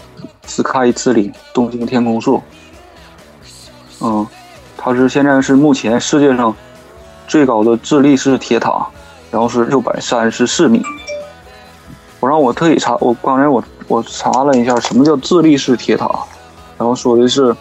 [0.48, 2.42] Sky 之里东京天空树。
[4.02, 4.26] 嗯，
[4.78, 6.56] 它是现在是目前世界上
[7.28, 8.86] 最高的自立式铁塔，
[9.32, 10.84] 然后是六百三十四米。
[12.20, 16.10] 我让我特意查，我刚才我我查了一下什么叫自立式铁塔，
[16.78, 17.56] 然后说的是，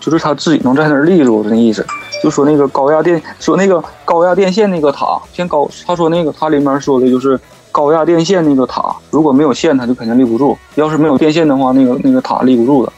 [0.00, 1.84] 就是它自己能在那儿立住的那意思。
[2.22, 7.38] 就说那个高压电，说那个高压电线那个塔，像高，他说那个它里面说的就是
[7.70, 12.92] 高压电线那个塔，如果没有线，它就肯定立不住；要是没有电线的话，那个那个塔立不住的。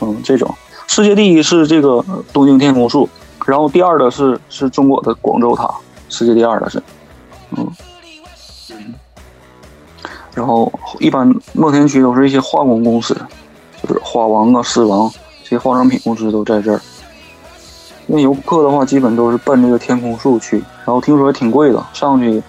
[0.00, 0.52] 嗯，这种。
[0.86, 3.08] 世界第一是这个东京天空树，
[3.46, 5.68] 然后第二的是是中国的广州塔，
[6.08, 6.82] 世界第二的是，
[7.56, 7.68] 嗯，
[10.34, 13.14] 然后一般墨田区都是一些化工公司，
[13.82, 15.10] 就是花王啊、狮王
[15.42, 16.80] 这些化妆品公司都在这儿。
[18.06, 22.42] 那游客的话，基本都是奔这个天空树去，然后听说挺贵的，上去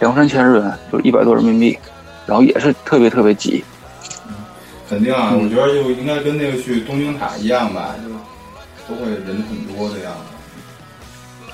[0.00, 1.78] 两三千日元，就一百多人民币，
[2.26, 3.64] 然后也是特别特别挤。
[4.88, 10.18] 肯定啊，我觉得就应该跟那个去东京塔一样吧，就都会人很多的样子。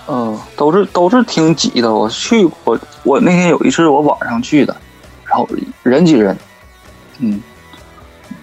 [0.08, 1.92] 嗯，都是都是挺挤的。
[1.92, 4.76] 我去过我那天有一次我晚上去的，
[5.24, 5.48] 然后
[5.82, 6.36] 人挤人，
[7.20, 7.40] 嗯，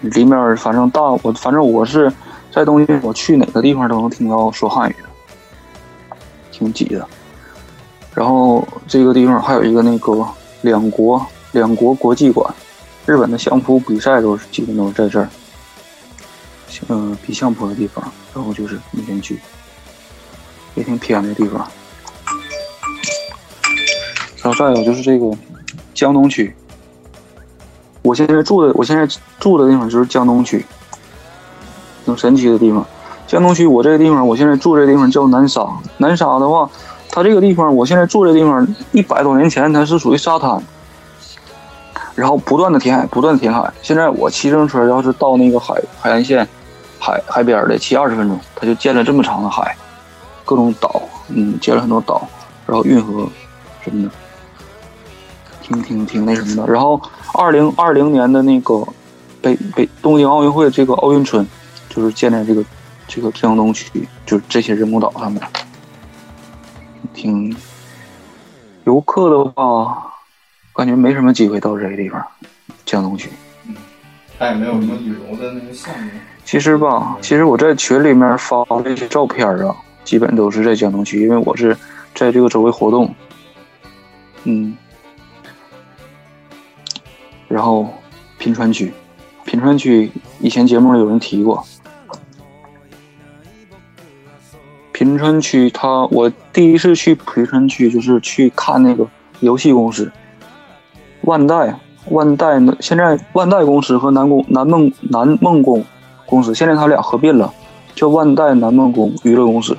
[0.00, 2.12] 里面反正大我反正我是
[2.50, 6.16] 在东京，我去哪个地方都能听到说汉语的，
[6.50, 7.06] 挺挤的。
[8.12, 10.26] 然后这个地方还有一个那个
[10.62, 12.52] 两国两国国际馆，
[13.06, 15.28] 日本的相扑比赛都是基本都是在这儿，
[16.88, 18.04] 嗯，比相扑的地方。
[18.32, 19.40] 然后就是那边去，
[20.76, 21.68] 也挺偏的地方。
[24.42, 25.36] 然后再有就是这个
[25.92, 26.54] 江东区，
[28.02, 29.06] 我现在住的我现在
[29.40, 30.64] 住的地方就是江东区，
[32.04, 32.86] 挺神奇的地方。
[33.26, 35.66] 江东区我这个地方，我现在住这地方叫南沙。
[35.98, 36.70] 南沙的话，
[37.10, 40.62] 它这个地方我现在住这地方一百多年前它是属于沙滩，
[42.20, 43.72] 然后不断的填海，不断的填海。
[43.80, 46.46] 现在我骑自行车要是到那个海海岸线、
[46.98, 49.74] 海海边的骑二十分钟，它就建了这么长的海，
[50.44, 52.28] 各种岛，嗯，建了很多岛，
[52.66, 53.26] 然后运河
[53.82, 54.10] 什么的。
[55.62, 57.00] 挺挺挺那什么的，然后
[57.32, 58.84] 二零二零年的那个
[59.40, 61.46] 北北东京奥运会这个奥运村，
[61.88, 62.64] 就是建在这个
[63.06, 65.40] 这个江东区，就是这些人工岛上面。
[67.14, 67.56] 挺
[68.84, 70.12] 游客的话，
[70.80, 72.26] 感觉没什么机会到这个地方，
[72.86, 73.28] 江东区。
[73.68, 73.74] 嗯，
[74.38, 76.10] 他也没有什么旅游的那个项目。
[76.42, 81.76] 其实吧，其实我在群里面发这些照片啊，基本都是在江东区，因为我是
[82.14, 83.14] 在这个周围活动。
[84.44, 84.74] 嗯。
[87.46, 87.92] 然后，
[88.38, 88.90] 平川区，
[89.44, 91.62] 平川区以前节目里有人提过。
[94.92, 99.06] 平川区，他我第一次去平川区就是去看那个
[99.40, 100.10] 游戏公司，
[101.22, 101.78] 万代，
[102.10, 105.84] 万代，现在万代公司和南宫南梦南梦宫
[106.26, 107.52] 公司，现在他俩合并了，
[107.94, 109.76] 叫万代南梦宫娱乐公司。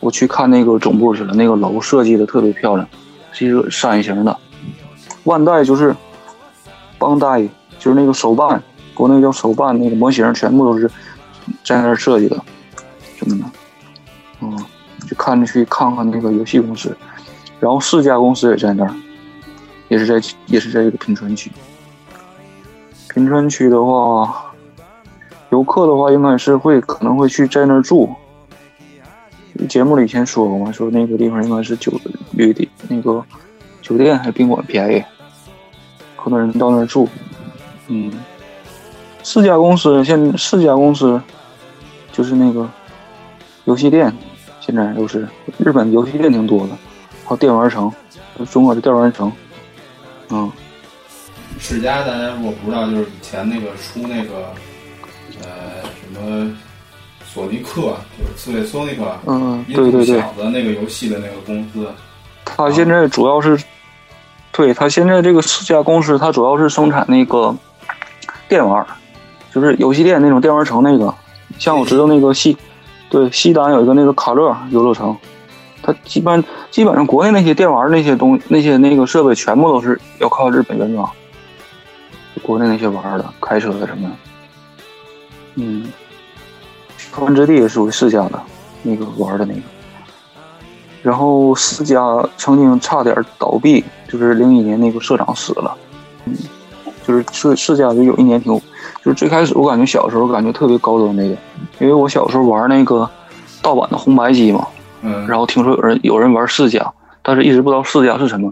[0.00, 2.88] 我去看那个总部去了，那个楼设计的特别漂亮，
[3.32, 4.36] 是一个山形的。
[5.24, 5.94] 万代就是。
[6.96, 7.42] 邦代
[7.78, 8.62] 就是那个手办，
[8.94, 10.88] 国内叫手办，那个模型全部都是
[11.62, 12.40] 在那儿设计的，
[13.18, 13.44] 什么的，
[14.40, 14.64] 嗯，
[15.06, 16.96] 去看着去看看那个游戏公司，
[17.60, 18.94] 然后四家公司也在那儿，
[19.94, 21.48] 也是在也是在一个平川区。
[23.10, 24.52] 平川区的话，
[25.50, 28.12] 游客的话应该是会可能会去在那儿住。
[29.68, 31.92] 节目里以前说过嘛，说那个地方应该是酒
[32.32, 33.24] 旅店，那个
[33.80, 35.04] 酒店还宾馆便宜。
[36.16, 37.06] 很多人到那儿住，
[37.86, 38.10] 嗯，
[39.22, 41.22] 四家公司现四家公司
[42.10, 42.68] 就是那个
[43.64, 44.12] 游戏店，
[44.58, 45.28] 现在都是
[45.58, 46.70] 日本游戏店挺多的，
[47.24, 47.92] 还有电玩城，
[48.50, 49.30] 中国的电玩城，
[50.34, 50.52] 嗯，
[51.60, 54.52] 世嘉大家如果不知道，就是以前那个出那个
[55.42, 56.50] 呃什么
[57.24, 61.86] 索尼克，就是刺猬索尼克，嗯，对对对，小的那个游戏的那个公司，
[62.44, 63.58] 他现在主要是。
[64.56, 67.52] 对他现在这个四家公司，它主要是生产那个
[68.48, 68.86] 电玩，
[69.52, 71.12] 就是游戏店那种电玩城那个。
[71.58, 72.56] 像我知道那个西，
[73.10, 75.16] 对西单有一个那个卡乐游乐城，
[75.86, 81.08] 它基本基本上国内那些电玩那些东那些那个设备全部都是要靠日本原装，
[82.42, 84.10] 国内那些玩的开车的什么，
[85.56, 85.92] 嗯，
[87.12, 88.40] 科幻之地也属于四家的，
[88.82, 89.60] 那个玩的那个。
[91.02, 92.00] 然后四家
[92.38, 95.76] 曾经差点倒闭，就是零一年那个社长死了，
[96.24, 96.34] 嗯，
[97.06, 98.54] 就是四四家就有一年挺，
[99.04, 101.36] 就是最开始我感觉小时候感觉特别高端那个，
[101.78, 103.06] 因为我小时候玩那个
[103.60, 104.66] 盗版的红白机嘛，
[105.06, 106.90] 嗯，然后听说有人有人玩四家，
[107.22, 108.50] 但是一直不知道四家是什么，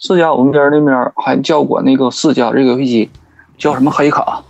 [0.00, 3.10] 四家我们边那边还叫过那个四家这个游戏机
[3.56, 4.42] 叫什么黑卡，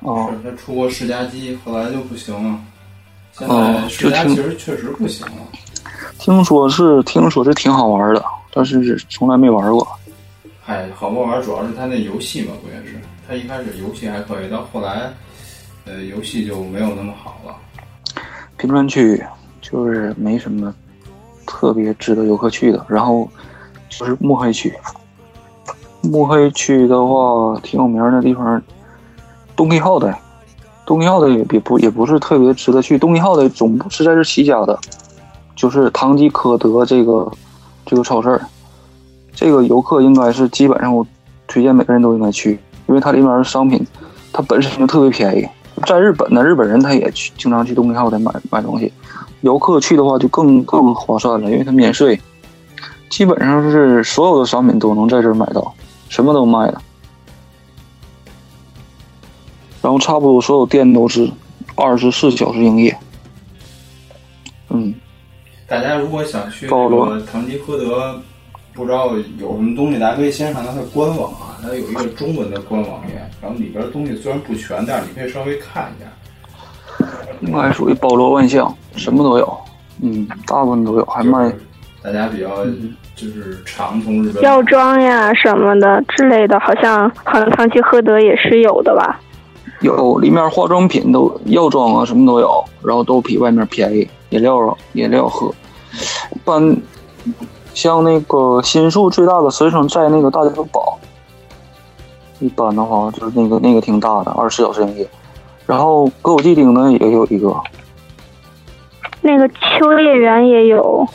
[0.00, 2.60] 哦，他出过世嘉机，后来就不行了，
[3.32, 5.32] 现在世嘉其实确实不行了。
[6.18, 9.86] 听说是听说是挺好玩的，但是从来没玩过。
[10.62, 15.10] 嗨，好不好玩主要是他那游戏嘛，关键是他一开始游戏还可以，到后来，
[15.86, 17.56] 呃，游戏就没有那么好了。
[18.56, 19.20] 评论区
[19.62, 20.74] 就是没什么
[21.46, 23.26] 特别值得游客去的，然后
[23.88, 24.70] 就是墨黑区。
[26.02, 28.60] 墨黑区的话，挺有名的地方，
[29.56, 30.14] 东尼号的，
[30.84, 32.98] 东尼号的也也不也不是特别值得去。
[32.98, 34.78] 东尼号的总部是在这齐家的。
[35.54, 37.30] 就是唐吉诃德这个
[37.86, 38.40] 这个超市，
[39.32, 41.06] 这个游客应该是基本上我
[41.46, 42.58] 推荐每个人都应该去，
[42.88, 43.86] 因为它里面的商品
[44.32, 45.46] 它本身就特别便宜。
[45.86, 48.92] 在日本呢，日本人他也去经常去东京号的买买东西，
[49.42, 52.18] 游客去的话就更更划算了，因为它免税，
[53.10, 55.74] 基本上是所有的商品都能在这儿买到，
[56.08, 56.80] 什么都卖了。
[59.82, 61.28] 然后差不多所有店都是
[61.74, 62.96] 二十四小时营业，
[64.70, 64.94] 嗯。
[65.66, 68.20] 大家如果想去那个唐吉诃德，
[68.74, 77.08] 不知道有什么东西，大家可以先上它的官网啊，它有一个中文的官网页，然后里边东西虽然不全，但是你可以稍微看一下。
[77.40, 79.58] 应该属于包罗万象，什么都有，
[80.02, 81.52] 嗯，大部分都有，还卖
[82.02, 82.64] 大家比较
[83.14, 89.20] 就是常从日本药妆呀什么的之类的，好像好像唐吉诃德也是有的吧？
[89.80, 94.08] 有，里面化妆品都药妆啊什么都有，然后都比外面便宜。
[94.30, 95.52] 饮料饮料喝，
[96.32, 96.76] 一般
[97.74, 100.98] 像那个新宿最大的实际上在那个大久堡。
[102.40, 105.08] 一般的话就是那个那个挺大的，二十四小时营业。
[105.66, 107.54] 然后歌舞伎町呢也有一个。
[109.22, 111.06] 那个秋叶原也有。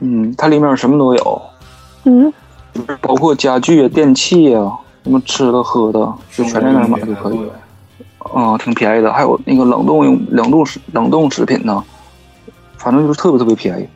[0.00, 1.42] 嗯，它里面什么都有。
[2.04, 2.32] 嗯。
[3.00, 5.98] 包括家具啊、电器啊，什么吃的喝的，
[6.30, 7.40] 就全在那买就可以。
[8.32, 9.12] 啊，挺便宜的。
[9.12, 11.82] 还有那个冷冻用冷冻食冷冻食品呢，
[12.76, 13.88] 反正就是特别特别便宜。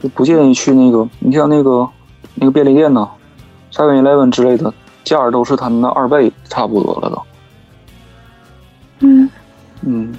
[0.00, 1.88] 就不建议去那个，你像那个
[2.34, 3.08] 那个便利店呢
[3.72, 7.22] ，Seven Eleven 之类的，价儿都是他们的二倍，差不多了都。
[9.00, 9.30] 嗯
[9.80, 10.14] 嗯。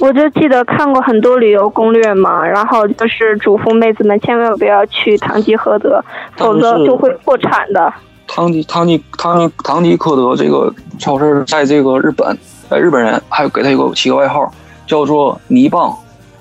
[0.00, 6.04] 我就记得看过很多旅游攻略嘛，然后就是嘱咐妹子们千万不要去唐吉诃德，
[6.36, 7.92] 否则就会破产的。
[8.26, 12.36] 唐吉唐吉唐吉唐吉诃德这个超市在这个日本，
[12.70, 14.52] 呃日本人还给他一个起个外号，
[14.84, 15.96] 叫做“泥棒”，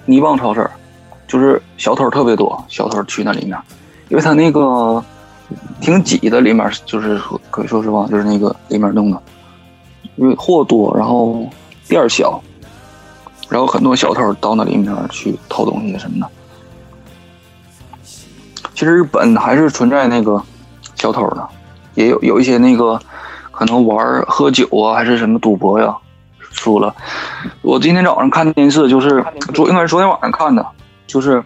[0.06, 0.68] 泥棒超市，
[1.28, 3.56] 就是小偷特别多，小偷去那里面，
[4.10, 5.04] 因为他那个
[5.80, 9.22] 挺挤的，里面就是可以说实话，就是那个里面弄的，
[10.16, 11.48] 因为货多，然后
[11.88, 12.42] 店儿小。
[13.54, 16.28] 然后很多小偷到那里面去偷东西什么的。
[18.74, 20.42] 其实日本还是存在那个
[20.96, 21.48] 小偷的，
[21.94, 23.00] 也有有一些那个
[23.52, 25.96] 可能玩喝酒啊，还是什么赌博呀，
[26.40, 26.96] 输了。
[27.62, 29.24] 我今天早上看电视，就是
[29.54, 30.66] 昨应该是昨天晚上看的，
[31.06, 31.44] 就是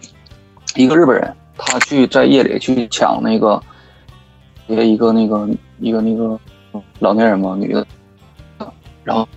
[0.76, 3.62] 一个日本人，他去在夜里去抢那个
[4.66, 5.46] 一个一个那个
[5.78, 6.40] 一个那个
[7.00, 7.86] 老年人嘛，女的，
[9.04, 9.28] 然后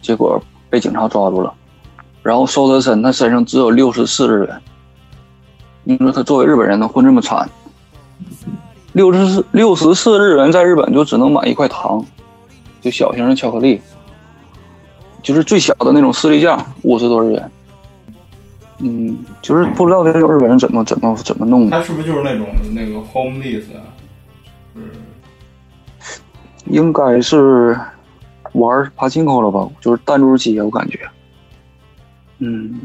[0.00, 0.40] 结果。
[0.70, 1.54] 被警察抓住了，
[2.24, 4.60] 然后搜他身，他身上只有六十四日元。
[5.84, 7.48] 你说他作为日本人能混这么惨？
[8.94, 12.04] 六十四六十四日元在日本就只能买一块糖，
[12.80, 13.80] 就小型的巧克力，
[15.22, 17.50] 就是最小的那种士力架，五十多日元。
[18.78, 21.76] 嗯，就是不知道这个日本人怎么怎么怎么弄的。
[21.76, 23.84] 他是不是就是那种那个 homeless 啊？
[24.74, 24.82] 嗯，
[26.64, 27.78] 应该是。
[28.54, 29.68] 玩爬进口了吧？
[29.80, 31.00] 就是弹珠机，我感觉，
[32.38, 32.80] 嗯，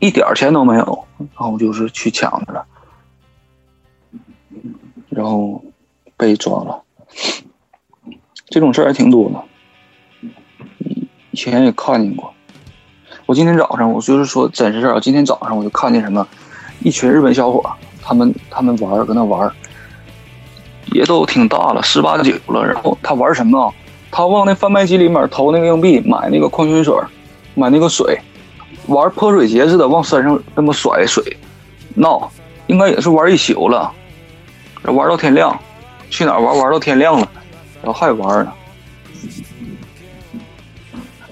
[0.00, 2.64] 一点钱都没有，然后就是去抢去了，
[5.08, 5.62] 然后
[6.16, 6.82] 被抓了。
[8.46, 9.42] 这种事儿还挺多的，
[11.30, 12.32] 以前也看见过。
[13.26, 15.00] 我今天早上，我就是说真实事儿。
[15.00, 16.26] 今天早上我就看见什么，
[16.80, 17.64] 一群日本小伙，
[18.02, 19.50] 他们他们玩，搁那玩，
[20.92, 22.66] 也都挺大了，十八九了。
[22.66, 23.72] 然后他玩什么？
[24.10, 26.94] 他往那贩卖机里面投那个硬币，买那个矿泉水，
[27.54, 28.20] 买那个水，
[28.86, 31.36] 玩泼水节似的往身上那么甩水，
[31.94, 32.30] 闹，
[32.66, 33.92] 应该也是玩一宿了，
[34.84, 35.58] 玩到天亮，
[36.10, 37.28] 去哪玩玩到天亮了，
[37.82, 38.52] 然后还玩呢，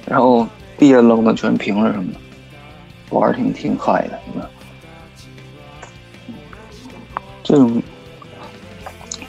[0.06, 0.46] 然后
[0.78, 2.18] 地下扔的全瓶子什么的，
[3.10, 4.18] 玩挺挺嗨的，
[7.42, 7.82] 这种，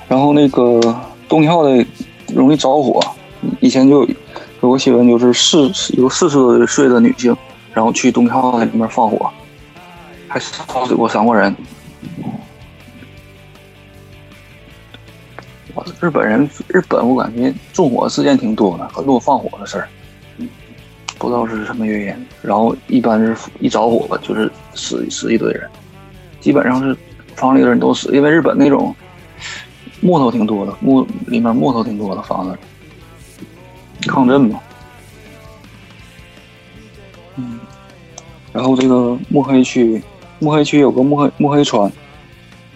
[0.07, 0.79] 然后那个
[1.27, 1.85] 东跳的
[2.33, 3.01] 容易着火。
[3.59, 4.07] 以前就
[4.61, 7.35] 有个新闻，就是四有四十多岁的女性，
[7.73, 9.31] 然后去东跳里面放火，
[10.27, 11.55] 还烧死过三个人。
[15.73, 19.87] 我日本人，日本我感觉纵火事件挺多的，很多放火的事儿，
[21.17, 22.27] 不知道是什么原因。
[22.41, 25.69] 然后一般是一着火吧就是死死一堆人，
[26.41, 26.97] 基本上是
[27.35, 28.93] 房里的人都死，因为日本那种
[30.01, 32.57] 木头挺多的，木里面木头挺多的房子。
[34.07, 34.59] 抗震嘛，
[38.53, 40.01] 然后这个墨黑区，
[40.39, 41.91] 墨黑区有个墨黑墨黑川，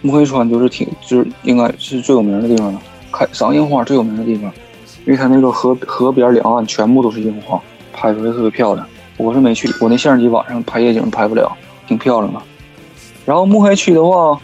[0.02, 2.80] 墨黑川就是挺就是应该是最有名的地方了，
[3.12, 4.50] 开赏樱花最有名的地方，
[5.04, 7.60] 因为它那个河河边两岸全部都是樱花，
[7.92, 8.86] 拍出来特别漂亮。
[9.18, 11.50] 我是没去，我那相机晚上拍夜景拍不了，
[11.86, 12.40] 挺漂亮的。
[13.24, 14.38] 然后墨黑区的话，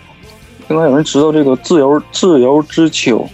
[0.69, 3.27] 应该有人知道这个自由自由之丘，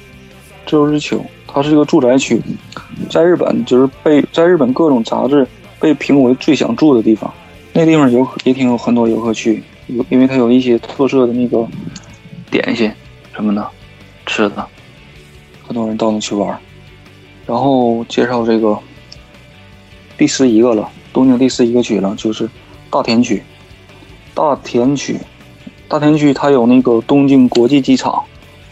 [0.66, 1.20] 自由之丘。
[1.46, 2.40] 它是一个住宅区，
[3.08, 5.46] 在日本就是被在日本各种杂志
[5.80, 7.32] 被评为最想住的地方。
[7.78, 11.64] 那地方游也挺有很多游客去，有因为它有一些特色的那个
[12.50, 12.90] 点心
[13.32, 13.70] 什么的
[14.26, 14.66] 吃的，
[15.64, 16.58] 很多人到那去玩。
[17.46, 18.76] 然后介绍这个
[20.16, 22.50] 第十一个了，东京第十一个区了，就是
[22.90, 23.40] 大田区。
[24.34, 25.16] 大田区，
[25.86, 28.24] 大田区它有那个东京国际机场，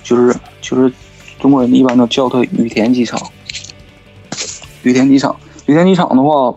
[0.02, 0.92] 就是就是。
[1.38, 3.20] 中国人一般都叫它羽田机场。
[4.82, 5.36] 羽田机场，
[5.66, 6.52] 羽田机场的话，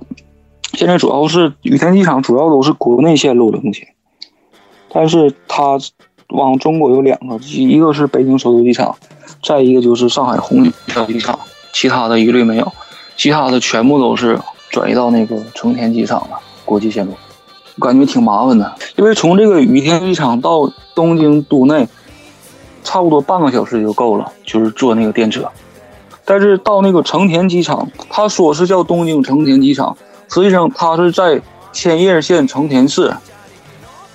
[0.79, 3.85] 现在主要是羽田机场主要都是国内线路的目前。
[4.93, 5.77] 但是它
[6.29, 8.95] 往中国有两个，一个是北京首都机场，
[9.43, 11.37] 再一个就是上海虹桥机场，
[11.73, 12.71] 其他的一律没有，
[13.17, 17.11] 其他的全部都是转移到那个成田机场了，国际线路。
[17.75, 21.89] 我感觉挺麻烦的，因为从这个羽田机场到东京都内，
[22.85, 25.45] 差不多半个小时就够了，就是坐那个电车。
[26.23, 29.97] 但是到那个成田机场，他说是叫东京成田机场，
[30.29, 31.41] 实际上它是在
[31.73, 33.13] 千叶县成田市。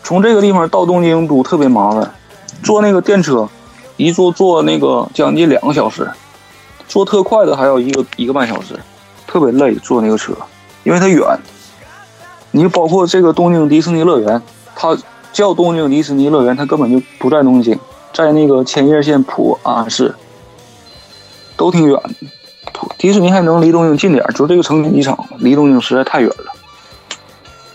[0.02, 2.14] 从这个地方到东京都特别麻烦，
[2.62, 3.48] 坐那个电车，
[3.96, 6.10] 一坐坐那个将近两个小时，
[6.86, 8.78] 坐特快的还要一个一个半小时，
[9.26, 9.74] 特别累。
[9.76, 10.34] 坐那个车，
[10.82, 11.24] 因为它远。
[12.50, 14.40] 你包括这个东京迪士尼乐园，
[14.76, 14.96] 它
[15.32, 17.76] 叫东京迪士尼乐园，它根本就不在东京，
[18.12, 20.14] 在那个千叶县浦安市，
[21.56, 22.26] 都挺远的。
[22.98, 26.52] 迪士尼还能离东京近点，就这个成田机场离东京实在太远了。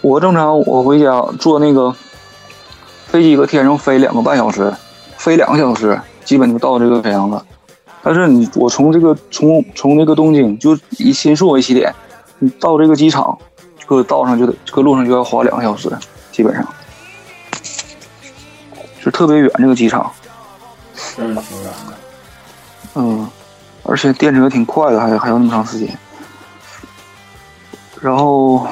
[0.02, 1.94] 我正常我回家坐那个
[3.08, 4.74] 飞机搁天上飞两个半小时，
[5.18, 7.46] 飞两个小时基本就到这个沈阳了。
[8.02, 11.94] 但是你我从这个从从那个东京就以新宿为起点，
[12.40, 13.38] 你到这个机场。
[13.86, 15.90] 搁道上就得，搁路上就要花两个小时，
[16.32, 16.64] 基本上，
[19.04, 20.12] 就特别远这个机场，
[21.18, 21.98] 真是挺远的。
[22.94, 23.28] 嗯，
[23.90, 25.98] 而且电车挺快的，还还有那么长时间。
[28.00, 28.68] 然后，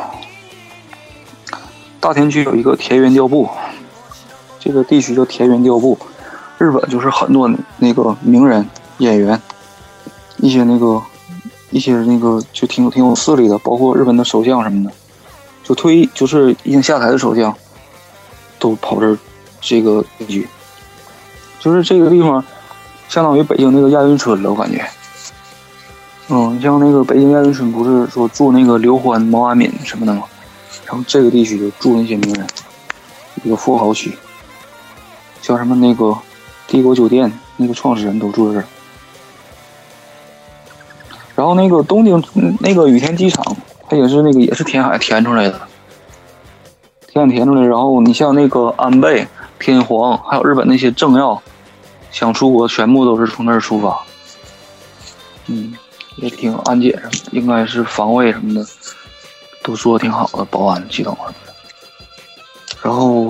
[2.00, 3.50] 大田区有一个田园调布，
[4.60, 5.98] 这个地区叫田园调布。
[6.60, 8.68] 日本就是很多那个名人、
[9.00, 9.42] 演员，
[10.38, 11.02] 一些那个
[11.72, 14.92] 一些那个就挺有挺有势力的，包括日本的首相什么的。
[15.64, 17.54] 就退役，就是已经下台的首相，
[18.60, 19.18] 都跑这，
[19.60, 20.48] 这个定居，
[21.60, 22.44] 就是这个地方，
[23.10, 24.88] 相当于北京那个亚运村了，我感觉。
[26.30, 30.24] 嗯，像那个北京亚运村，不是说住那个刘欢、毛阿敏什么的吗？
[30.86, 32.48] 然后这个地区就住那些名人，
[33.44, 34.18] 一个富豪区，
[35.42, 36.18] 像什么那个
[36.68, 38.66] 帝国酒店那个创始人都住在这儿。
[41.36, 42.24] 然后那个东京
[42.60, 43.56] 那个羽田机场。
[43.90, 45.62] 它也是那个，也是填海填出来的，
[47.08, 47.62] 填海填出来。
[47.62, 49.26] 然后你像那个安倍、
[49.60, 51.42] 天皇，还有日本那些政要，
[52.12, 54.02] 想出国，全部都是从那儿出发。
[55.46, 55.74] 嗯，
[56.18, 58.66] 也挺安检什么，应该是防卫什么的，
[59.64, 61.54] 都做的挺好的，保安系统什么的。
[62.84, 63.30] 然后，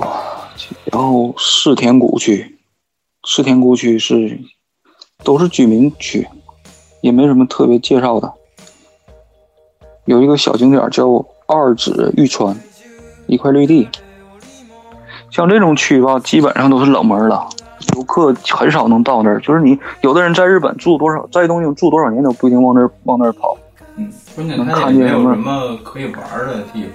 [0.84, 2.58] 然后世田谷区，
[3.24, 4.40] 世田谷区是
[5.24, 6.28] 都是居民区，
[7.00, 8.32] 也没什么特别介绍的。
[10.04, 12.58] 有一个小景点叫二指玉川，
[13.26, 13.88] 一块绿地。
[15.30, 17.48] 像这种区吧，基本上都是冷门了，
[17.94, 19.40] 游客很少能到那儿。
[19.40, 23.56] 就是你有的人在日本住多少，在东京住多少年都不一定往那儿往那儿跑。
[23.96, 26.92] 嗯，能看见什么可以玩的地方？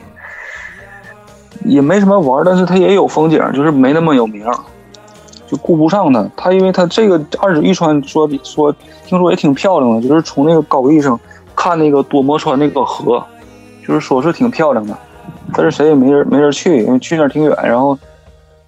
[1.66, 4.46] 也没什么玩，但是它也有风景，就是没那么有名，
[5.48, 6.28] 就顾不上它。
[6.36, 8.74] 它因为它这个二指玉川说说，
[9.06, 11.20] 听说也挺漂亮的，就是从那个高地上。
[11.56, 13.24] 看那个多摩川那个河，
[13.88, 14.98] 就是说是挺漂亮的，
[15.54, 17.96] 但是谁也没人没人去，因为去那儿挺远，然后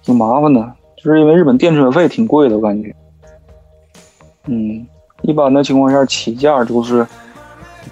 [0.04, 0.66] 挺麻烦的，就
[1.12, 2.94] 是因为日本电车费挺贵的，我感觉。
[4.46, 4.86] 嗯，
[5.22, 7.06] 一般的情况下起价就是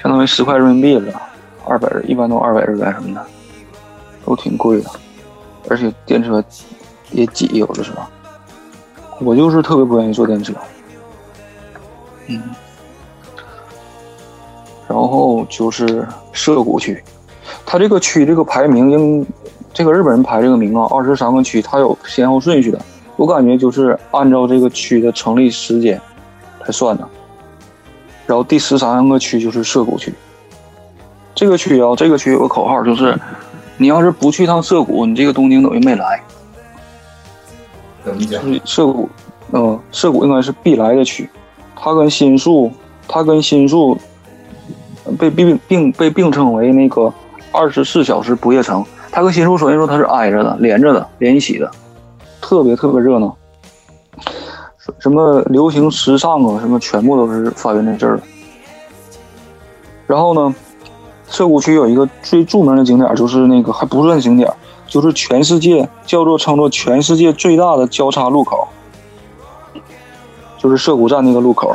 [0.02, 1.20] 相当于十块人民币了，
[1.66, 3.24] 二百一般都二百日元什么的，
[4.24, 4.90] 都挺贵的，
[5.68, 6.42] 而且电车
[7.10, 8.02] 也挤，有的时候。
[9.20, 10.52] 我就是特别不愿意坐电车。
[12.26, 12.42] 嗯。
[14.88, 17.02] 然后就是涩谷区，
[17.64, 19.26] 它这个区这个排名，应
[19.72, 22.80] 这个日本人排这个名啊，二十三个区，它有先后顺序的。
[23.16, 26.00] 我感觉就是按照这个区的成立时间
[26.60, 27.08] 来算的。
[28.26, 30.12] 然后第十三个区就是涩谷区。
[31.34, 33.18] 这个区啊，这个区有个口号，就是
[33.76, 36.22] 你要是不去趟涩谷，你这个东京等于没来。
[38.04, 38.42] 怎么讲？
[38.64, 39.08] 涩谷，
[39.52, 41.28] 嗯，涩谷应该是必来的区。
[41.76, 42.70] 它跟新宿，
[43.08, 43.98] 它跟新宿。
[45.18, 47.12] 被并并被并称为那个
[47.52, 51.70] 二十四小时不夜城，它跟新宿首先说它是挨着的、连着的、连一起的，
[52.44, 53.34] 特别特别热闹。
[54.98, 58.20] 什么流行时尚啊，什么全部都是发源在这儿。
[60.06, 60.54] 然后呢，
[61.26, 64.52] 涩谷区有一个最著名的景点，就是那个还不算景点，
[64.86, 68.68] 就是全世界叫做称作全世界最大的交叉路口，
[70.58, 71.74] 就是涩谷站那个路口，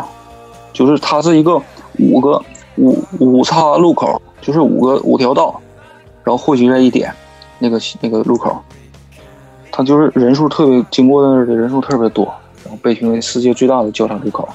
[0.71, 1.59] 就是它是一个
[1.97, 2.39] 五个。
[2.77, 5.59] 五五岔路口就是五个五条道，
[6.23, 7.13] 然后汇聚在一点，
[7.57, 8.57] 那个那个路口，
[9.79, 12.25] 它就是人数特别经过那儿的人数特别多，
[12.65, 14.45] 然后被评为世界最大的交叉路口。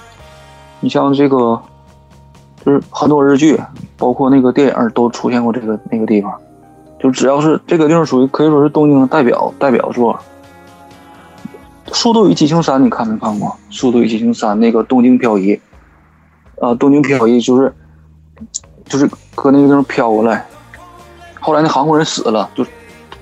[0.81, 1.59] 你像这个，
[2.63, 3.59] 就是很多日剧，
[3.97, 6.31] 包括那个电影都出现过这个那个地方，
[7.01, 10.15] 就只要是这个地方属于可以说是东京的代表代表作。
[11.95, 13.49] 《速度与激情三》你看没看过？
[13.75, 15.59] 《速度与激情三》那个东京漂移，
[16.61, 17.73] 啊，东京漂移就是
[18.85, 20.47] 就是搁那个地方飘过来，
[21.41, 22.63] 后来那韩国人死了，就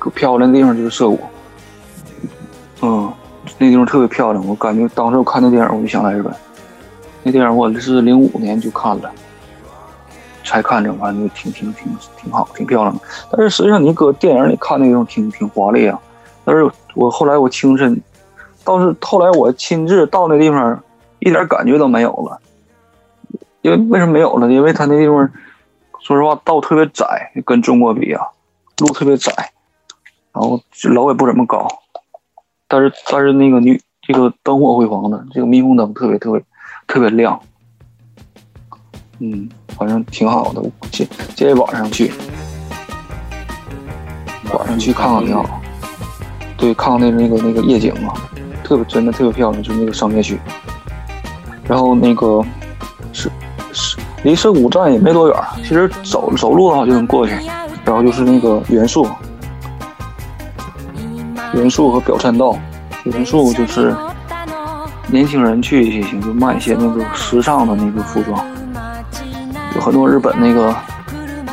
[0.01, 1.21] 搁飘过来那地方就是涩谷。
[2.83, 3.13] 嗯，
[3.59, 6.35] 那地方特别漂亮，我感觉当时我看那电影我就想来日本。
[7.23, 9.11] 那电影我是零五年就看了，
[10.45, 13.01] 才看着，反正就挺挺挺挺好，挺漂亮的。
[13.31, 15.99] 但是实际上你搁电影里看那种挺挺华丽啊。
[16.45, 18.03] 但是我后来我亲身，
[18.65, 20.83] 倒是后来我亲自到那地方，
[21.21, 22.41] 一点感觉都没有了。
[23.61, 24.51] 因为为什么没有了？
[24.51, 25.31] 因为他那地方，
[26.01, 28.27] 说实话道特别窄，跟中国比啊，
[28.79, 29.33] 路特别窄，
[30.33, 30.61] 然后
[30.93, 31.69] 楼也不怎么高。
[32.73, 36.43] 但是但是那个女这个灯火辉煌的，这个霓虹灯特别特别
[36.87, 37.39] 特别亮。
[39.19, 39.47] 嗯，
[39.77, 40.63] 反正挺好的。
[40.91, 41.07] 这
[41.37, 42.11] 这晚上去，
[44.55, 45.61] 晚上去看看挺好。
[46.57, 48.15] 对，看看那那个那个夜景嘛，
[48.65, 50.41] 特别真的特别漂亮，就那个商业区。
[51.69, 52.43] 然后那个
[53.13, 53.31] 是
[53.75, 57.35] 是离涩谷站也没多远，其实走走路的话就能过去。
[57.85, 59.07] 然后就是那个元素，
[61.55, 62.57] 元素和表参道，
[63.05, 63.95] 元素就是
[65.09, 68.45] 年轻人去也行，就卖一些那个时尚的那个服装，
[69.75, 70.75] 有很多日本那个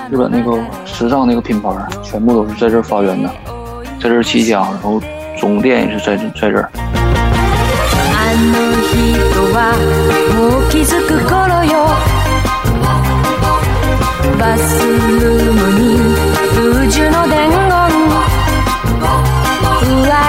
[0.09, 1.69] 日本那个时尚那个品牌，
[2.01, 3.29] 全部都是在这儿发源的。
[4.01, 5.01] 在这儿起家，然后
[5.37, 6.71] 总店也是在这在这儿。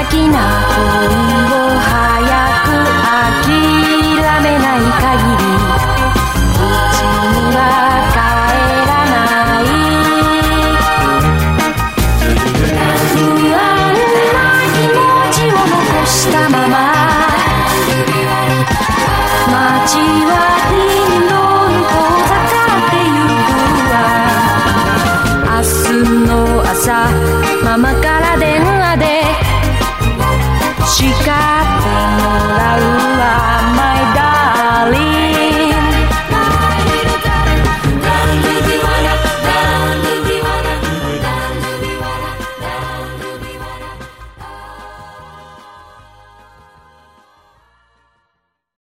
[0.09, 1.09] とな恋
[1.53, 2.70] を早く